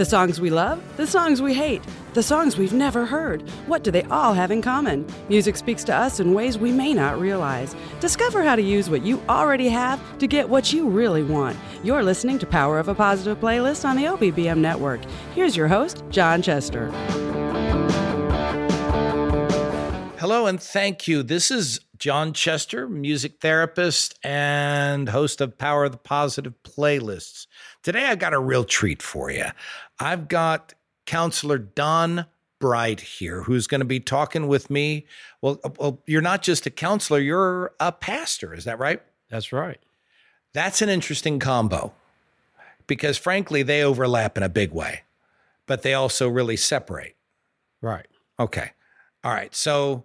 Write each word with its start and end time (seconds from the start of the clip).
The 0.00 0.06
songs 0.06 0.40
we 0.40 0.48
love, 0.48 0.82
the 0.96 1.06
songs 1.06 1.42
we 1.42 1.52
hate, 1.52 1.82
the 2.14 2.22
songs 2.22 2.56
we've 2.56 2.72
never 2.72 3.04
heard. 3.04 3.46
What 3.66 3.84
do 3.84 3.90
they 3.90 4.04
all 4.04 4.32
have 4.32 4.50
in 4.50 4.62
common? 4.62 5.06
Music 5.28 5.58
speaks 5.58 5.84
to 5.84 5.94
us 5.94 6.20
in 6.20 6.32
ways 6.32 6.56
we 6.56 6.72
may 6.72 6.94
not 6.94 7.20
realize. 7.20 7.76
Discover 8.00 8.42
how 8.42 8.56
to 8.56 8.62
use 8.62 8.88
what 8.88 9.02
you 9.02 9.22
already 9.28 9.68
have 9.68 10.00
to 10.16 10.26
get 10.26 10.48
what 10.48 10.72
you 10.72 10.88
really 10.88 11.22
want. 11.22 11.58
You're 11.84 12.02
listening 12.02 12.38
to 12.38 12.46
Power 12.46 12.78
of 12.78 12.88
a 12.88 12.94
Positive 12.94 13.38
playlist 13.38 13.86
on 13.86 13.96
the 13.96 14.04
OBBM 14.04 14.56
network. 14.56 15.02
Here's 15.34 15.54
your 15.54 15.68
host, 15.68 16.02
John 16.08 16.40
Chester. 16.40 16.90
Hello 20.18 20.46
and 20.46 20.62
thank 20.62 21.06
you. 21.08 21.22
This 21.22 21.50
is 21.50 21.78
John 22.00 22.32
Chester, 22.32 22.88
music 22.88 23.40
therapist 23.42 24.18
and 24.24 25.10
host 25.10 25.42
of 25.42 25.58
Power 25.58 25.84
of 25.84 25.92
the 25.92 25.98
Positive 25.98 26.54
playlists. 26.62 27.46
Today 27.82 28.06
I 28.06 28.14
got 28.14 28.32
a 28.32 28.38
real 28.38 28.64
treat 28.64 29.02
for 29.02 29.30
you. 29.30 29.44
I've 30.00 30.28
got 30.28 30.74
counselor 31.04 31.58
Don 31.58 32.26
Bright 32.58 33.00
here 33.00 33.42
who's 33.42 33.66
going 33.66 33.80
to 33.80 33.86
be 33.86 34.00
talking 34.00 34.48
with 34.48 34.70
me. 34.70 35.06
Well, 35.40 35.60
uh, 35.62 35.70
well, 35.78 36.02
you're 36.06 36.20
not 36.20 36.42
just 36.42 36.66
a 36.66 36.70
counselor, 36.70 37.18
you're 37.18 37.72
a 37.78 37.92
pastor, 37.92 38.54
is 38.54 38.64
that 38.64 38.78
right? 38.78 39.02
That's 39.30 39.52
right. 39.52 39.78
That's 40.52 40.82
an 40.82 40.88
interesting 40.88 41.38
combo 41.38 41.92
because 42.86 43.16
frankly 43.16 43.62
they 43.62 43.82
overlap 43.82 44.36
in 44.36 44.42
a 44.42 44.48
big 44.48 44.72
way, 44.72 45.02
but 45.66 45.82
they 45.82 45.94
also 45.94 46.28
really 46.28 46.56
separate. 46.56 47.14
Right. 47.80 48.06
Okay. 48.38 48.72
All 49.22 49.32
right. 49.32 49.54
So 49.54 50.04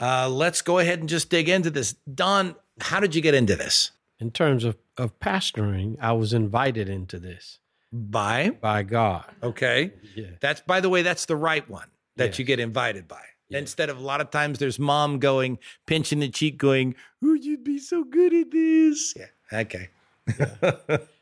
uh, 0.00 0.28
let's 0.28 0.62
go 0.62 0.78
ahead 0.78 1.00
and 1.00 1.08
just 1.08 1.30
dig 1.30 1.48
into 1.48 1.70
this. 1.70 1.94
Don, 2.12 2.54
how 2.80 3.00
did 3.00 3.14
you 3.14 3.22
get 3.22 3.34
into 3.34 3.56
this? 3.56 3.92
In 4.20 4.30
terms 4.30 4.64
of, 4.64 4.76
of 4.96 5.18
pastoring, 5.20 5.96
I 6.00 6.12
was 6.12 6.32
invited 6.32 6.88
into 6.88 7.18
this 7.18 7.60
By? 7.92 8.50
by 8.50 8.82
God. 8.82 9.24
Okay. 9.42 9.92
Yeah. 10.14 10.26
That's, 10.40 10.60
by 10.60 10.80
the 10.80 10.88
way, 10.88 11.02
that's 11.02 11.24
the 11.26 11.36
right 11.36 11.68
one 11.68 11.88
that 12.16 12.26
Yes. 12.30 12.38
you 12.38 12.44
get 12.44 12.60
invited 12.60 13.08
by. 13.08 13.22
Yeah. 13.48 13.58
Instead 13.58 13.88
of 13.88 13.96
a 13.98 14.02
lot 14.02 14.20
of 14.20 14.30
times 14.30 14.58
there's 14.58 14.78
mom 14.78 15.18
going, 15.18 15.58
pinching 15.86 16.18
the 16.20 16.28
cheek, 16.28 16.58
going, 16.58 16.94
Oh, 17.24 17.32
you'd 17.34 17.64
be 17.64 17.78
so 17.78 18.04
good 18.04 18.34
at 18.34 18.50
this. 18.50 19.14
Yeah. 19.16 19.60
Okay. 19.60 19.88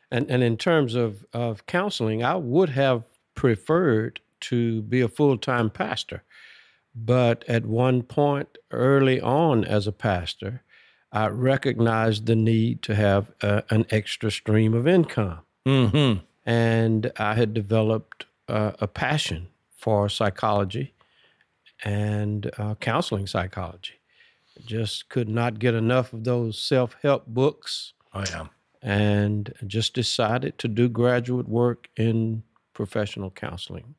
And 0.09 0.29
and 0.31 0.41
in 0.41 0.55
terms 0.57 0.95
of, 0.95 1.25
of 1.33 1.65
counseling, 1.65 2.23
I 2.23 2.35
would 2.35 2.69
have 2.69 3.03
preferred 3.35 4.21
to 4.41 4.81
be 4.83 5.01
a 5.01 5.07
full 5.09 5.37
time 5.37 5.69
pastor. 5.69 6.23
But 6.95 7.43
at 7.47 7.65
one 7.65 8.03
point 8.03 8.57
early 8.71 9.19
on 9.21 9.63
as 9.65 9.85
a 9.85 9.91
pastor, 9.91 10.63
I 11.11 11.27
recognized 11.27 12.25
the 12.25 12.35
need 12.35 12.81
to 12.83 12.95
have 12.95 13.31
a, 13.41 13.63
an 13.69 13.85
extra 13.89 14.31
stream 14.31 14.73
of 14.73 14.87
income. 14.87 15.39
Mm-hmm. 15.67 16.23
And 16.47 17.11
I 17.17 17.35
had 17.35 17.53
developed 17.53 18.25
uh, 18.47 18.71
a 18.79 18.87
passion 18.87 19.49
for 19.75 20.09
psychology 20.09 20.93
and 21.83 22.49
uh, 22.57 22.75
counseling 22.75 23.27
psychology. 23.27 23.93
Just 24.65 25.09
could 25.09 25.29
not 25.29 25.59
get 25.59 25.75
enough 25.75 26.13
of 26.13 26.23
those 26.23 26.57
self 26.59 26.95
help 27.03 27.27
books 27.27 27.93
Oh, 28.13 28.23
yeah. 28.27 28.47
and 28.81 29.53
just 29.67 29.93
decided 29.93 30.57
to 30.59 30.67
do 30.67 30.89
graduate 30.89 31.47
work 31.47 31.89
in 31.95 32.41
professional 32.73 33.29
counseling. 33.29 33.93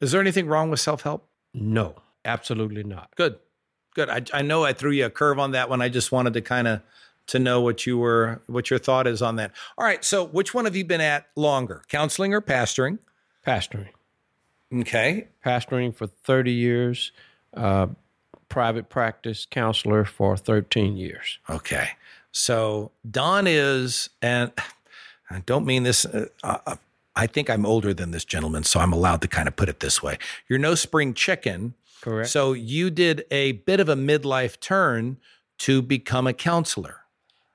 Is 0.00 0.12
there 0.12 0.20
anything 0.20 0.46
wrong 0.46 0.70
with 0.70 0.78
self 0.80 1.02
help? 1.02 1.26
No, 1.52 1.96
absolutely 2.24 2.84
not. 2.84 3.10
Good. 3.16 3.38
Good. 3.94 4.08
I, 4.10 4.22
I 4.32 4.42
know 4.42 4.64
I 4.64 4.72
threw 4.72 4.90
you 4.92 5.06
a 5.06 5.10
curve 5.10 5.38
on 5.38 5.52
that 5.52 5.68
one. 5.70 5.80
I 5.80 5.88
just 5.88 6.12
wanted 6.12 6.34
to 6.34 6.40
kind 6.42 6.68
of 6.68 6.80
to 7.26 7.38
know 7.38 7.60
what 7.60 7.86
you 7.86 7.98
were 7.98 8.40
what 8.46 8.70
your 8.70 8.78
thought 8.78 9.06
is 9.06 9.22
on 9.22 9.36
that. 9.36 9.52
All 9.78 9.84
right. 9.84 10.04
So 10.04 10.24
which 10.24 10.54
one 10.54 10.64
have 10.64 10.76
you 10.76 10.84
been 10.84 11.00
at 11.00 11.26
longer? 11.36 11.82
Counseling 11.88 12.34
or 12.34 12.40
pastoring? 12.40 12.98
Pastoring. 13.46 13.88
Okay. 14.72 15.28
Pastoring 15.44 15.94
for 15.94 16.06
30 16.06 16.52
years, 16.52 17.12
uh, 17.54 17.86
private 18.48 18.88
practice 18.88 19.46
counselor 19.50 20.04
for 20.04 20.36
13 20.36 20.96
years. 20.96 21.38
Okay. 21.48 21.90
So 22.32 22.90
Don 23.08 23.46
is, 23.46 24.10
and 24.20 24.52
I 25.30 25.40
don't 25.46 25.64
mean 25.64 25.84
this. 25.84 26.04
Uh, 26.04 26.26
uh, 26.42 26.76
I 27.16 27.28
think 27.28 27.48
I'm 27.48 27.64
older 27.64 27.94
than 27.94 28.10
this 28.10 28.24
gentleman, 28.24 28.64
so 28.64 28.80
I'm 28.80 28.92
allowed 28.92 29.22
to 29.22 29.28
kind 29.28 29.46
of 29.46 29.54
put 29.54 29.68
it 29.68 29.78
this 29.80 30.02
way. 30.02 30.18
You're 30.48 30.58
no 30.58 30.74
spring 30.74 31.14
chicken. 31.14 31.74
Correct. 32.00 32.28
So 32.28 32.52
you 32.52 32.90
did 32.90 33.24
a 33.30 33.52
bit 33.52 33.78
of 33.78 33.88
a 33.88 33.94
midlife 33.94 34.58
turn 34.58 35.18
to 35.58 35.80
become 35.80 36.26
a 36.26 36.32
counselor. 36.32 37.03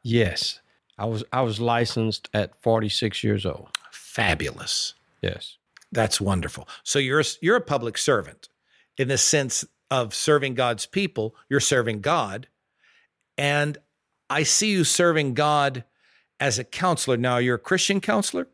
Yes. 0.03 0.59
I 0.97 1.05
was 1.05 1.23
I 1.31 1.41
was 1.41 1.59
licensed 1.59 2.29
at 2.33 2.55
46 2.55 3.23
years 3.23 3.45
old. 3.45 3.69
Fabulous. 3.91 4.93
Yes. 5.21 5.57
That's 5.91 6.21
wonderful. 6.21 6.67
So 6.83 6.99
you're 6.99 7.21
a, 7.21 7.25
you're 7.41 7.55
a 7.55 7.61
public 7.61 7.97
servant 7.97 8.49
in 8.97 9.07
the 9.07 9.17
sense 9.17 9.65
of 9.89 10.13
serving 10.13 10.55
God's 10.55 10.85
people. 10.85 11.35
You're 11.49 11.59
serving 11.59 12.01
God, 12.01 12.47
and 13.37 13.77
I 14.29 14.43
see 14.43 14.71
you 14.71 14.83
serving 14.83 15.33
God 15.33 15.83
as 16.39 16.59
a 16.59 16.63
counselor. 16.63 17.17
Now 17.17 17.37
you're 17.37 17.55
a 17.55 17.59
Christian 17.59 18.01
counselor, 18.01 18.47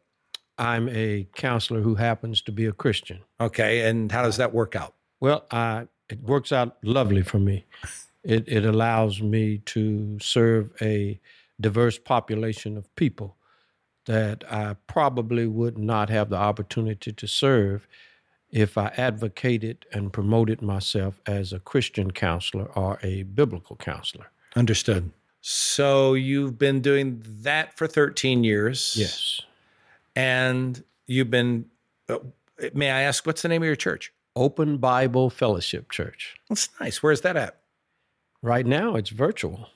I'm 0.57 0.87
a 0.89 1.27
counselor 1.35 1.81
who 1.81 1.95
happens 1.95 2.41
to 2.43 2.51
be 2.51 2.65
a 2.65 2.71
Christian. 2.71 3.19
okay? 3.39 3.87
And 3.87 4.11
how 4.11 4.23
does 4.23 4.37
that 4.37 4.53
work 4.53 4.75
out? 4.75 4.93
Well, 5.19 5.45
I, 5.51 5.87
it 6.09 6.21
works 6.21 6.51
out 6.51 6.77
lovely 6.83 7.21
for 7.21 7.39
me. 7.39 7.65
It, 8.23 8.47
it 8.47 8.65
allows 8.65 9.21
me 9.21 9.59
to 9.65 10.17
serve 10.19 10.71
a 10.81 11.19
diverse 11.59 11.97
population 11.97 12.77
of 12.77 12.93
people 12.95 13.37
that 14.05 14.43
I 14.51 14.75
probably 14.87 15.47
would 15.47 15.77
not 15.77 16.09
have 16.09 16.29
the 16.29 16.35
opportunity 16.35 17.11
to 17.11 17.27
serve 17.27 17.87
if 18.51 18.77
I 18.77 18.93
advocated 18.97 19.85
and 19.91 20.13
promoted 20.13 20.61
myself 20.61 21.19
as 21.25 21.51
a 21.51 21.59
Christian 21.59 22.11
counselor 22.11 22.65
or 22.75 22.99
a 23.01 23.23
biblical 23.23 23.75
counselor. 23.75 24.31
Understood. 24.55 25.11
So 25.41 26.13
you've 26.13 26.57
been 26.57 26.81
doing 26.81 27.21
that 27.41 27.77
for 27.77 27.87
13 27.87 28.43
years. 28.43 28.95
Yes. 28.97 29.41
And 30.15 30.83
you've 31.07 31.29
been, 31.29 31.65
uh, 32.09 32.19
may 32.73 32.91
I 32.91 33.01
ask, 33.01 33.25
what's 33.25 33.41
the 33.41 33.49
name 33.49 33.61
of 33.61 33.67
your 33.67 33.75
church? 33.75 34.13
Open 34.35 34.77
Bible 34.77 35.29
Fellowship 35.29 35.91
Church. 35.91 36.35
That's 36.49 36.69
nice. 36.79 37.03
Where's 37.03 37.21
that 37.21 37.37
at? 37.37 37.57
Right 38.41 38.65
now, 38.65 38.95
it's 38.95 39.09
virtual. 39.09 39.69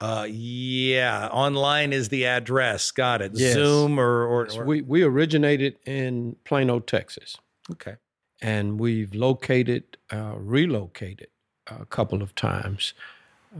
Uh, 0.00 0.26
yeah, 0.30 1.28
online 1.30 1.92
is 1.92 2.08
the 2.08 2.24
address. 2.26 2.90
Got 2.90 3.20
it. 3.22 3.32
Yes. 3.34 3.54
Zoom 3.54 4.00
or, 4.00 4.24
or, 4.24 4.48
or 4.56 4.64
We, 4.64 4.80
we 4.82 5.02
originated 5.02 5.76
in 5.84 6.36
Plano, 6.44 6.80
Texas. 6.80 7.36
okay. 7.70 7.96
and 8.40 8.80
we've 8.80 9.14
located, 9.14 9.84
uh, 10.10 10.34
relocated 10.36 11.28
a 11.66 11.84
couple 11.84 12.22
of 12.22 12.34
times 12.34 12.94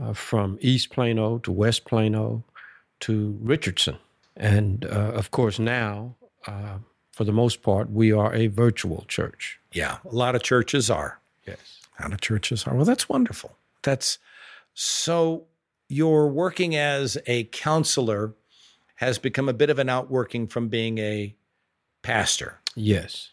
uh, 0.01 0.13
from 0.13 0.57
East 0.61 0.89
Plano 0.89 1.37
to 1.39 1.51
West 1.51 1.85
Plano 1.85 2.43
to 3.01 3.37
Richardson. 3.41 3.97
And 4.35 4.85
uh, 4.85 5.11
of 5.13 5.29
course, 5.31 5.59
now, 5.59 6.15
uh, 6.47 6.77
for 7.11 7.23
the 7.23 7.31
most 7.33 7.61
part, 7.61 7.91
we 7.91 8.11
are 8.11 8.33
a 8.33 8.47
virtual 8.47 9.05
church. 9.07 9.59
Yeah, 9.73 9.97
a 10.09 10.15
lot 10.15 10.33
of 10.35 10.41
churches 10.41 10.89
are. 10.89 11.19
Yes. 11.45 11.79
A 11.99 12.03
lot 12.03 12.13
of 12.13 12.21
churches 12.21 12.65
are. 12.65 12.73
Well, 12.73 12.85
that's 12.85 13.07
wonderful. 13.07 13.55
That's 13.83 14.17
so. 14.73 15.43
You're 15.91 16.27
working 16.27 16.73
as 16.73 17.17
a 17.27 17.43
counselor 17.43 18.33
has 18.95 19.17
become 19.17 19.49
a 19.49 19.53
bit 19.53 19.69
of 19.69 19.77
an 19.77 19.89
outworking 19.89 20.47
from 20.47 20.69
being 20.69 20.99
a 20.99 21.35
pastor. 22.01 22.61
Yes. 22.75 23.31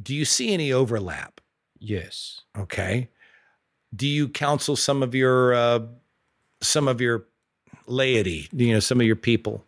Do 0.00 0.14
you 0.14 0.24
see 0.24 0.54
any 0.54 0.72
overlap? 0.72 1.40
Yes. 1.80 2.42
Okay. 2.56 3.08
Do 3.92 4.06
you 4.06 4.28
counsel 4.28 4.76
some 4.76 5.02
of 5.02 5.16
your 5.16 5.52
uh, 5.52 5.80
some 6.60 6.86
of 6.86 7.00
your 7.00 7.24
laity? 7.88 8.48
You 8.52 8.74
know, 8.74 8.80
some 8.80 9.00
of 9.00 9.06
your 9.06 9.16
people. 9.16 9.64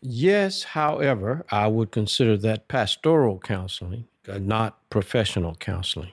Yes. 0.00 0.62
However, 0.62 1.44
I 1.50 1.66
would 1.66 1.90
consider 1.90 2.38
that 2.38 2.68
pastoral 2.68 3.38
counseling, 3.38 4.06
uh, 4.26 4.38
not 4.38 4.78
professional 4.88 5.56
counseling. 5.56 6.12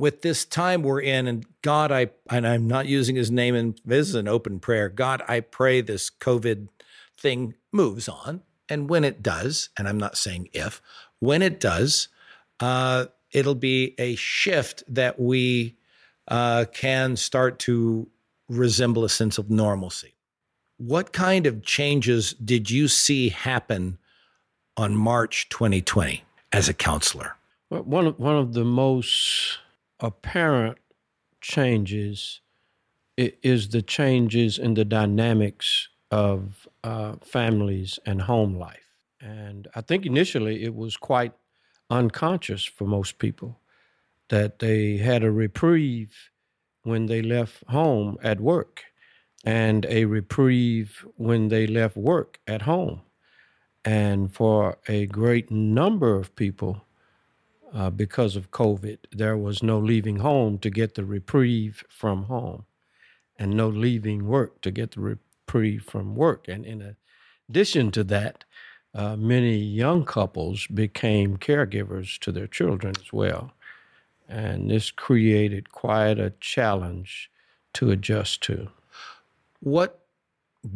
With 0.00 0.22
this 0.22 0.44
time 0.44 0.82
we're 0.82 1.00
in 1.00 1.26
and 1.26 1.44
god 1.62 1.92
i 1.92 2.08
and 2.30 2.46
i'm 2.46 2.66
not 2.66 2.86
using 2.86 3.16
his 3.16 3.30
name 3.30 3.54
and 3.54 3.80
this 3.84 4.08
is 4.08 4.14
an 4.14 4.26
open 4.26 4.58
prayer. 4.58 4.88
God 4.88 5.22
i 5.28 5.40
pray 5.40 5.80
this 5.80 6.10
covid 6.10 6.68
thing 7.18 7.54
moves 7.70 8.08
on 8.08 8.42
and 8.68 8.88
when 8.88 9.04
it 9.04 9.22
does 9.22 9.68
and 9.76 9.88
i'm 9.88 9.98
not 9.98 10.16
saying 10.16 10.48
if 10.52 10.80
when 11.18 11.42
it 11.42 11.60
does 11.60 12.08
uh, 12.60 13.06
it'll 13.32 13.54
be 13.54 13.94
a 13.98 14.14
shift 14.16 14.82
that 14.88 15.18
we 15.18 15.76
uh, 16.28 16.66
can 16.72 17.16
start 17.16 17.58
to 17.60 18.08
resemble 18.48 19.04
a 19.04 19.08
sense 19.08 19.38
of 19.38 19.50
normalcy. 19.50 20.14
What 20.76 21.12
kind 21.12 21.46
of 21.46 21.62
changes 21.62 22.34
did 22.34 22.70
you 22.70 22.88
see 22.88 23.28
happen 23.28 23.98
on 24.76 24.96
march 24.96 25.48
2020 25.50 26.24
as 26.52 26.68
a 26.68 26.74
counselor? 26.74 27.36
One 27.68 28.08
of, 28.08 28.18
one 28.18 28.36
of 28.36 28.54
the 28.54 28.64
most 28.64 29.58
apparent 30.00 30.78
changes 31.40 32.40
is 33.16 33.68
the 33.68 33.82
changes 33.82 34.58
in 34.58 34.74
the 34.74 34.84
dynamics 34.84 35.88
of 36.10 36.66
uh, 36.82 37.14
families 37.22 37.98
and 38.06 38.22
home 38.22 38.54
life. 38.54 38.90
And 39.20 39.68
I 39.74 39.82
think 39.82 40.06
initially 40.06 40.64
it 40.64 40.74
was 40.74 40.96
quite 40.96 41.32
unconscious 41.90 42.64
for 42.64 42.84
most 42.84 43.18
people 43.18 43.60
that 44.28 44.60
they 44.60 44.96
had 44.96 45.22
a 45.22 45.30
reprieve 45.30 46.30
when 46.82 47.06
they 47.06 47.20
left 47.20 47.62
home 47.68 48.16
at 48.22 48.40
work 48.40 48.84
and 49.44 49.86
a 49.88 50.04
reprieve 50.04 51.04
when 51.16 51.48
they 51.48 51.66
left 51.66 51.96
work 51.96 52.38
at 52.46 52.62
home. 52.62 53.02
And 53.84 54.32
for 54.32 54.78
a 54.88 55.06
great 55.06 55.50
number 55.50 56.16
of 56.16 56.34
people, 56.36 56.84
uh, 57.72 57.90
because 57.90 58.36
of 58.36 58.50
COVID, 58.50 58.98
there 59.12 59.36
was 59.36 59.62
no 59.62 59.78
leaving 59.78 60.16
home 60.16 60.58
to 60.58 60.70
get 60.70 60.94
the 60.94 61.04
reprieve 61.04 61.84
from 61.88 62.24
home, 62.24 62.64
and 63.38 63.56
no 63.56 63.68
leaving 63.68 64.26
work 64.26 64.60
to 64.62 64.70
get 64.70 64.92
the 64.92 65.00
reprieve 65.00 65.84
from 65.84 66.14
work. 66.14 66.48
And 66.48 66.64
in 66.64 66.96
addition 67.48 67.90
to 67.92 68.04
that, 68.04 68.44
uh, 68.94 69.16
many 69.16 69.56
young 69.56 70.04
couples 70.04 70.66
became 70.66 71.36
caregivers 71.36 72.18
to 72.20 72.32
their 72.32 72.48
children 72.48 72.94
as 72.98 73.12
well. 73.12 73.52
And 74.28 74.70
this 74.70 74.90
created 74.90 75.72
quite 75.72 76.18
a 76.18 76.32
challenge 76.40 77.30
to 77.74 77.90
adjust 77.90 78.42
to. 78.44 78.68
What 79.60 80.00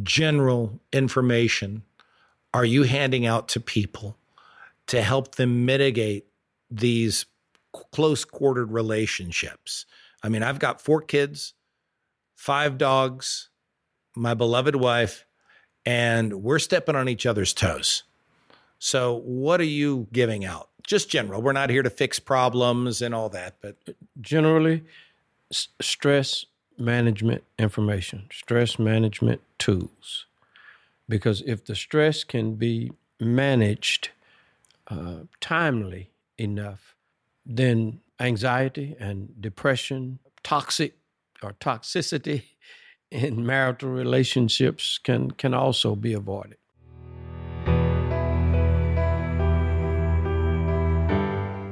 general 0.02 0.78
information 0.92 1.82
are 2.52 2.64
you 2.64 2.84
handing 2.84 3.26
out 3.26 3.48
to 3.48 3.60
people 3.60 4.16
to 4.86 5.02
help 5.02 5.34
them 5.34 5.64
mitigate 5.64 6.26
these 6.78 7.26
close 7.92 8.24
quartered 8.24 8.72
relationships? 8.72 9.86
I 10.22 10.28
mean, 10.28 10.42
I've 10.42 10.58
got 10.58 10.80
four 10.80 11.00
kids, 11.02 11.54
five 12.34 12.78
dogs, 12.78 13.50
my 14.16 14.34
beloved 14.34 14.76
wife, 14.76 15.26
and 15.84 16.42
we're 16.42 16.58
stepping 16.58 16.96
on 16.96 17.08
each 17.08 17.26
other's 17.26 17.52
toes. 17.52 18.04
So, 18.78 19.20
what 19.24 19.60
are 19.60 19.64
you 19.64 20.08
giving 20.12 20.44
out? 20.44 20.68
Just 20.86 21.08
general. 21.08 21.40
We're 21.40 21.52
not 21.52 21.70
here 21.70 21.82
to 21.82 21.90
fix 21.90 22.18
problems 22.18 23.00
and 23.00 23.14
all 23.14 23.28
that, 23.30 23.56
but 23.62 23.76
generally, 24.20 24.84
s- 25.50 25.68
stress 25.80 26.44
management 26.78 27.44
information, 27.58 28.28
stress 28.32 28.78
management 28.78 29.40
tools. 29.58 30.26
Because 31.08 31.42
if 31.46 31.64
the 31.64 31.76
stress 31.76 32.24
can 32.24 32.54
be 32.54 32.92
managed 33.20 34.10
uh, 34.88 35.20
timely 35.40 36.10
enough, 36.38 36.96
then 37.44 38.00
anxiety 38.20 38.96
and 38.98 39.40
depression, 39.40 40.18
toxic 40.42 40.96
or 41.42 41.52
toxicity 41.52 42.42
in 43.10 43.44
marital 43.44 43.90
relationships 43.90 44.98
can, 44.98 45.30
can 45.32 45.54
also 45.54 45.94
be 45.94 46.12
avoided. 46.12 46.56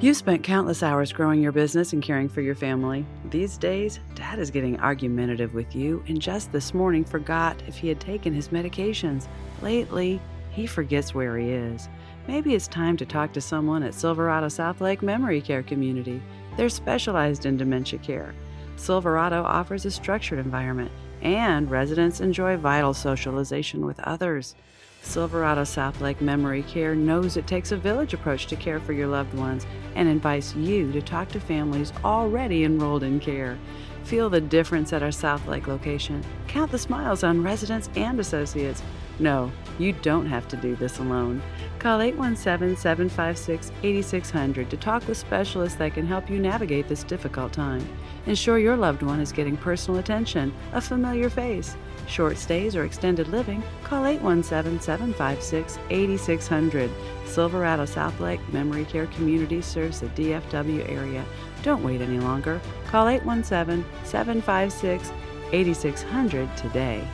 You've 0.02 0.16
spent 0.16 0.42
countless 0.42 0.82
hours 0.82 1.12
growing 1.12 1.40
your 1.40 1.52
business 1.52 1.92
and 1.92 2.02
caring 2.02 2.28
for 2.28 2.40
your 2.40 2.56
family. 2.56 3.06
These 3.30 3.56
days, 3.56 4.00
Dad 4.16 4.40
is 4.40 4.50
getting 4.50 4.80
argumentative 4.80 5.54
with 5.54 5.76
you 5.76 6.02
and 6.08 6.20
just 6.20 6.50
this 6.50 6.74
morning 6.74 7.04
forgot 7.04 7.62
if 7.68 7.76
he 7.76 7.86
had 7.86 8.00
taken 8.00 8.34
his 8.34 8.48
medications. 8.48 9.28
Lately, 9.62 10.20
he 10.50 10.66
forgets 10.66 11.14
where 11.14 11.38
he 11.38 11.50
is. 11.50 11.88
Maybe 12.28 12.54
it's 12.54 12.68
time 12.68 12.96
to 12.98 13.06
talk 13.06 13.32
to 13.32 13.40
someone 13.40 13.82
at 13.82 13.94
Silverado 13.94 14.46
Southlake 14.46 15.02
Memory 15.02 15.40
Care 15.40 15.64
Community. 15.64 16.22
They're 16.56 16.68
specialized 16.68 17.46
in 17.46 17.56
dementia 17.56 17.98
care. 17.98 18.32
Silverado 18.76 19.42
offers 19.42 19.84
a 19.84 19.90
structured 19.90 20.38
environment, 20.38 20.92
and 21.20 21.68
residents 21.68 22.20
enjoy 22.20 22.56
vital 22.56 22.94
socialization 22.94 23.84
with 23.84 23.98
others. 24.00 24.54
Silverado 25.02 25.62
Southlake 25.62 26.20
Memory 26.20 26.62
Care 26.62 26.94
knows 26.94 27.36
it 27.36 27.48
takes 27.48 27.72
a 27.72 27.76
village 27.76 28.14
approach 28.14 28.46
to 28.46 28.56
care 28.56 28.78
for 28.78 28.92
your 28.92 29.08
loved 29.08 29.34
ones 29.34 29.66
and 29.96 30.08
invites 30.08 30.54
you 30.54 30.92
to 30.92 31.02
talk 31.02 31.28
to 31.30 31.40
families 31.40 31.92
already 32.04 32.62
enrolled 32.62 33.02
in 33.02 33.18
care. 33.18 33.58
Feel 34.04 34.30
the 34.30 34.40
difference 34.40 34.92
at 34.92 35.02
our 35.02 35.10
Southlake 35.10 35.66
location. 35.66 36.22
Count 36.46 36.70
the 36.70 36.78
smiles 36.78 37.24
on 37.24 37.42
residents 37.42 37.90
and 37.96 38.20
associates. 38.20 38.82
No, 39.18 39.50
you 39.78 39.92
don't 39.92 40.26
have 40.26 40.48
to 40.48 40.56
do 40.56 40.76
this 40.76 40.98
alone. 40.98 41.42
Call 41.82 42.00
817 42.00 42.76
756 42.76 43.72
8600 43.82 44.70
to 44.70 44.76
talk 44.76 45.04
with 45.08 45.18
specialists 45.18 45.76
that 45.78 45.94
can 45.94 46.06
help 46.06 46.30
you 46.30 46.38
navigate 46.38 46.86
this 46.86 47.02
difficult 47.02 47.52
time. 47.52 47.84
Ensure 48.26 48.60
your 48.60 48.76
loved 48.76 49.02
one 49.02 49.18
is 49.18 49.32
getting 49.32 49.56
personal 49.56 49.98
attention, 49.98 50.54
a 50.74 50.80
familiar 50.80 51.28
face. 51.28 51.76
Short 52.06 52.38
stays 52.38 52.76
or 52.76 52.84
extended 52.84 53.26
living, 53.26 53.64
call 53.82 54.06
817 54.06 54.80
756 54.80 55.80
8600. 55.90 56.88
Silverado 57.26 57.82
Southlake 57.84 58.52
Memory 58.52 58.84
Care 58.84 59.06
Community 59.08 59.60
serves 59.60 59.98
the 59.98 60.06
DFW 60.10 60.88
area. 60.88 61.24
Don't 61.64 61.82
wait 61.82 62.00
any 62.00 62.20
longer. 62.20 62.60
Call 62.86 63.08
817 63.08 63.84
756 64.04 65.10
8600 65.50 66.56
today. 66.56 67.04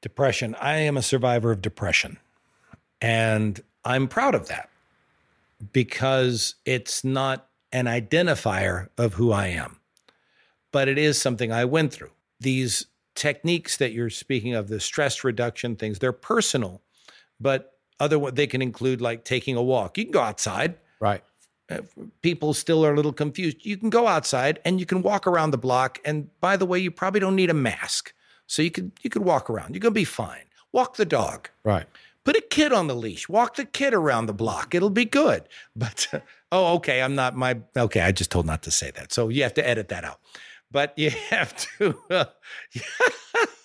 Depression. 0.00 0.54
I 0.60 0.76
am 0.76 0.96
a 0.96 1.02
survivor 1.02 1.50
of 1.50 1.60
depression. 1.60 2.18
And 3.00 3.60
I'm 3.84 4.08
proud 4.08 4.34
of 4.34 4.48
that 4.48 4.68
because 5.72 6.54
it's 6.64 7.04
not 7.04 7.48
an 7.72 7.86
identifier 7.86 8.88
of 8.96 9.14
who 9.14 9.32
I 9.32 9.48
am, 9.48 9.80
but 10.72 10.88
it 10.88 10.98
is 10.98 11.20
something 11.20 11.52
I 11.52 11.64
went 11.64 11.92
through. 11.92 12.10
These 12.40 12.86
techniques 13.14 13.76
that 13.78 13.92
you're 13.92 14.10
speaking 14.10 14.54
of, 14.54 14.68
the 14.68 14.80
stress 14.80 15.24
reduction 15.24 15.76
things, 15.76 15.98
they're 15.98 16.12
personal, 16.12 16.80
but 17.40 17.74
other 18.00 18.30
they 18.30 18.46
can 18.46 18.62
include 18.62 19.00
like 19.00 19.24
taking 19.24 19.56
a 19.56 19.62
walk. 19.62 19.98
You 19.98 20.04
can 20.04 20.12
go 20.12 20.22
outside. 20.22 20.76
Right. 21.00 21.22
Uh, 21.70 21.78
people 22.22 22.54
still 22.54 22.84
are 22.86 22.92
a 22.92 22.96
little 22.96 23.12
confused. 23.12 23.58
You 23.66 23.76
can 23.76 23.90
go 23.90 24.06
outside 24.06 24.60
and 24.64 24.80
you 24.80 24.86
can 24.86 25.02
walk 25.02 25.26
around 25.26 25.50
the 25.50 25.58
block. 25.58 25.98
And 26.04 26.30
by 26.40 26.56
the 26.56 26.64
way, 26.64 26.78
you 26.78 26.90
probably 26.90 27.20
don't 27.20 27.36
need 27.36 27.50
a 27.50 27.54
mask. 27.54 28.14
So 28.48 28.62
you 28.62 28.72
could 28.72 28.90
you 29.02 29.10
could 29.10 29.22
walk 29.22 29.48
around. 29.48 29.74
You're 29.74 29.80
gonna 29.80 29.92
be 29.92 30.04
fine. 30.04 30.42
Walk 30.72 30.96
the 30.96 31.04
dog. 31.04 31.48
Right. 31.62 31.86
Put 32.24 32.36
a 32.36 32.40
kid 32.40 32.72
on 32.72 32.88
the 32.88 32.96
leash. 32.96 33.28
Walk 33.28 33.56
the 33.56 33.64
kid 33.64 33.94
around 33.94 34.26
the 34.26 34.34
block. 34.34 34.74
It'll 34.74 34.90
be 34.90 35.04
good. 35.04 35.48
But 35.76 36.08
oh, 36.50 36.74
okay. 36.76 37.00
I'm 37.00 37.14
not 37.14 37.36
my 37.36 37.60
okay. 37.76 38.00
I 38.00 38.10
just 38.10 38.30
told 38.30 38.46
not 38.46 38.62
to 38.64 38.70
say 38.70 38.90
that. 38.92 39.12
So 39.12 39.28
you 39.28 39.44
have 39.44 39.54
to 39.54 39.66
edit 39.66 39.88
that 39.88 40.04
out. 40.04 40.18
But 40.70 40.98
you 40.98 41.10
have 41.30 41.54
to. 41.78 41.96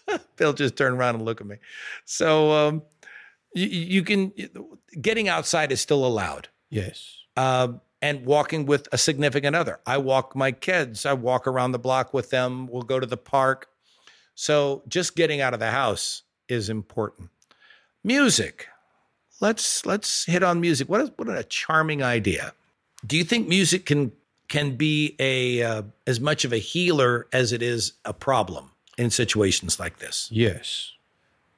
Uh, 0.05 0.19
Bill 0.35 0.51
just 0.51 0.75
turned 0.75 0.97
around 0.97 1.15
and 1.15 1.23
look 1.23 1.39
at 1.39 1.47
me. 1.47 1.55
So 2.03 2.51
um, 2.51 2.83
you, 3.55 3.67
you 3.67 4.03
can 4.03 4.33
getting 4.99 5.29
outside 5.29 5.71
is 5.71 5.79
still 5.79 6.05
allowed. 6.05 6.49
Yes. 6.69 7.19
Um, 7.37 7.79
and 8.01 8.25
walking 8.25 8.65
with 8.65 8.89
a 8.91 8.97
significant 8.97 9.55
other. 9.55 9.79
I 9.85 9.97
walk 9.97 10.35
my 10.35 10.51
kids. 10.51 11.05
I 11.05 11.13
walk 11.13 11.47
around 11.47 11.71
the 11.71 11.79
block 11.79 12.13
with 12.13 12.31
them. 12.31 12.67
We'll 12.67 12.83
go 12.83 12.99
to 12.99 13.07
the 13.07 13.17
park. 13.17 13.69
So 14.35 14.83
just 14.87 15.15
getting 15.15 15.41
out 15.41 15.53
of 15.53 15.59
the 15.59 15.71
house 15.71 16.23
is 16.47 16.69
important. 16.69 17.29
Music. 18.03 18.67
Let's 19.39 19.85
let's 19.85 20.25
hit 20.25 20.43
on 20.43 20.61
music. 20.61 20.89
What 20.89 21.01
is 21.01 21.11
what 21.15 21.29
a 21.29 21.43
charming 21.43 22.01
idea. 22.03 22.53
Do 23.05 23.17
you 23.17 23.23
think 23.23 23.47
music 23.47 23.85
can 23.85 24.11
can 24.47 24.75
be 24.75 25.15
a 25.19 25.61
uh, 25.61 25.83
as 26.07 26.19
much 26.19 26.45
of 26.45 26.53
a 26.53 26.57
healer 26.57 27.27
as 27.33 27.51
it 27.51 27.61
is 27.61 27.93
a 28.05 28.13
problem 28.13 28.71
in 28.97 29.09
situations 29.09 29.79
like 29.79 29.99
this? 29.99 30.29
Yes. 30.31 30.91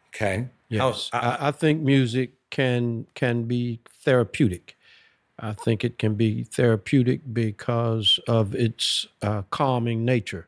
Okay. 0.10 0.48
Yes. 0.70 1.10
How, 1.12 1.20
I, 1.20 1.48
I 1.48 1.52
think 1.52 1.82
music 1.82 2.32
can 2.50 3.06
can 3.14 3.44
be 3.44 3.80
therapeutic. 4.04 4.78
I 5.38 5.54
think 5.54 5.84
it 5.84 6.00
can 6.00 6.16
be 6.16 6.44
therapeutic 6.44 7.22
because 7.34 8.20
of 8.28 8.56
its 8.56 9.06
uh, 9.22 9.42
calming 9.50 10.06
nature 10.06 10.48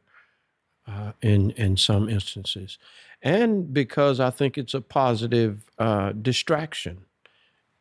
uh, 0.87 1.11
in 1.21 1.51
in 1.51 1.77
some 1.77 2.09
instances, 2.09 2.77
and 3.21 3.73
because 3.73 4.19
I 4.19 4.29
think 4.29 4.57
it's 4.57 4.73
a 4.73 4.81
positive 4.81 5.69
uh, 5.77 6.13
distraction 6.13 7.05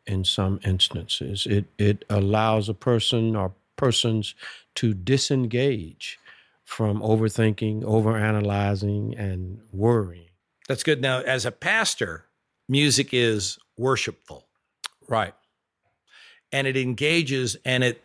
in 0.07 0.25
some 0.25 0.61
instances. 0.65 1.47
It 1.47 1.67
it 1.79 2.05
allows 2.09 2.69
a 2.69 2.75
person 2.75 3.37
or 3.37 3.53
persons 3.77 4.35
to 4.77 4.95
disengage 4.95 6.19
from 6.65 7.01
overthinking, 7.01 7.83
overanalyzing, 7.83 9.19
and 9.19 9.61
worrying. 9.73 10.31
That's 10.69 10.83
good. 10.83 11.01
Now, 11.01 11.21
as 11.21 11.47
a 11.47 11.53
pastor, 11.53 12.25
music 12.69 13.11
is 13.13 13.59
worshipful, 13.77 14.47
right? 15.09 15.35
And 16.51 16.67
it 16.67 16.77
engages 16.77 17.57
and 17.65 17.85
it 17.85 18.03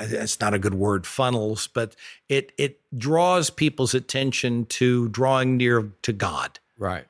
it's 0.00 0.40
not 0.40 0.54
a 0.54 0.58
good 0.58 0.74
word 0.74 1.06
funnels 1.06 1.68
but 1.68 1.94
it 2.28 2.52
it 2.58 2.80
draws 2.96 3.50
people's 3.50 3.94
attention 3.94 4.66
to 4.66 5.08
drawing 5.08 5.56
near 5.56 5.92
to 6.02 6.12
god. 6.12 6.58
Right. 6.78 7.06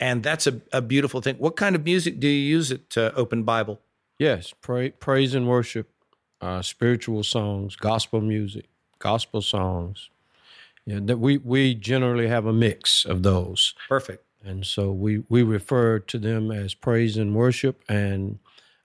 And 0.00 0.22
that's 0.22 0.46
a, 0.46 0.60
a 0.72 0.82
beautiful 0.82 1.20
thing. 1.22 1.36
What 1.36 1.56
kind 1.56 1.76
of 1.76 1.84
music 1.84 2.20
do 2.20 2.26
you 2.28 2.56
use 2.56 2.70
at 2.72 2.96
uh, 2.98 3.12
open 3.14 3.44
bible? 3.44 3.80
Yes 4.18 4.52
pray, 4.60 4.90
praise 4.90 5.34
and 5.34 5.48
worship 5.48 5.90
uh, 6.40 6.62
spiritual 6.62 7.22
songs 7.22 7.76
gospel 7.76 8.20
music 8.20 8.66
gospel 8.98 9.40
songs. 9.40 10.10
Yeah 10.84 11.00
that 11.02 11.18
we 11.18 11.38
we 11.38 11.74
generally 11.74 12.28
have 12.28 12.46
a 12.46 12.52
mix 12.52 13.04
of 13.04 13.22
those. 13.22 13.74
Perfect. 13.88 14.24
And 14.44 14.66
so 14.66 14.92
we, 14.92 15.24
we 15.28 15.42
refer 15.42 15.98
to 16.00 16.18
them 16.18 16.50
as 16.50 16.74
praise 16.74 17.16
and 17.16 17.34
worship 17.34 17.82
and 17.88 18.38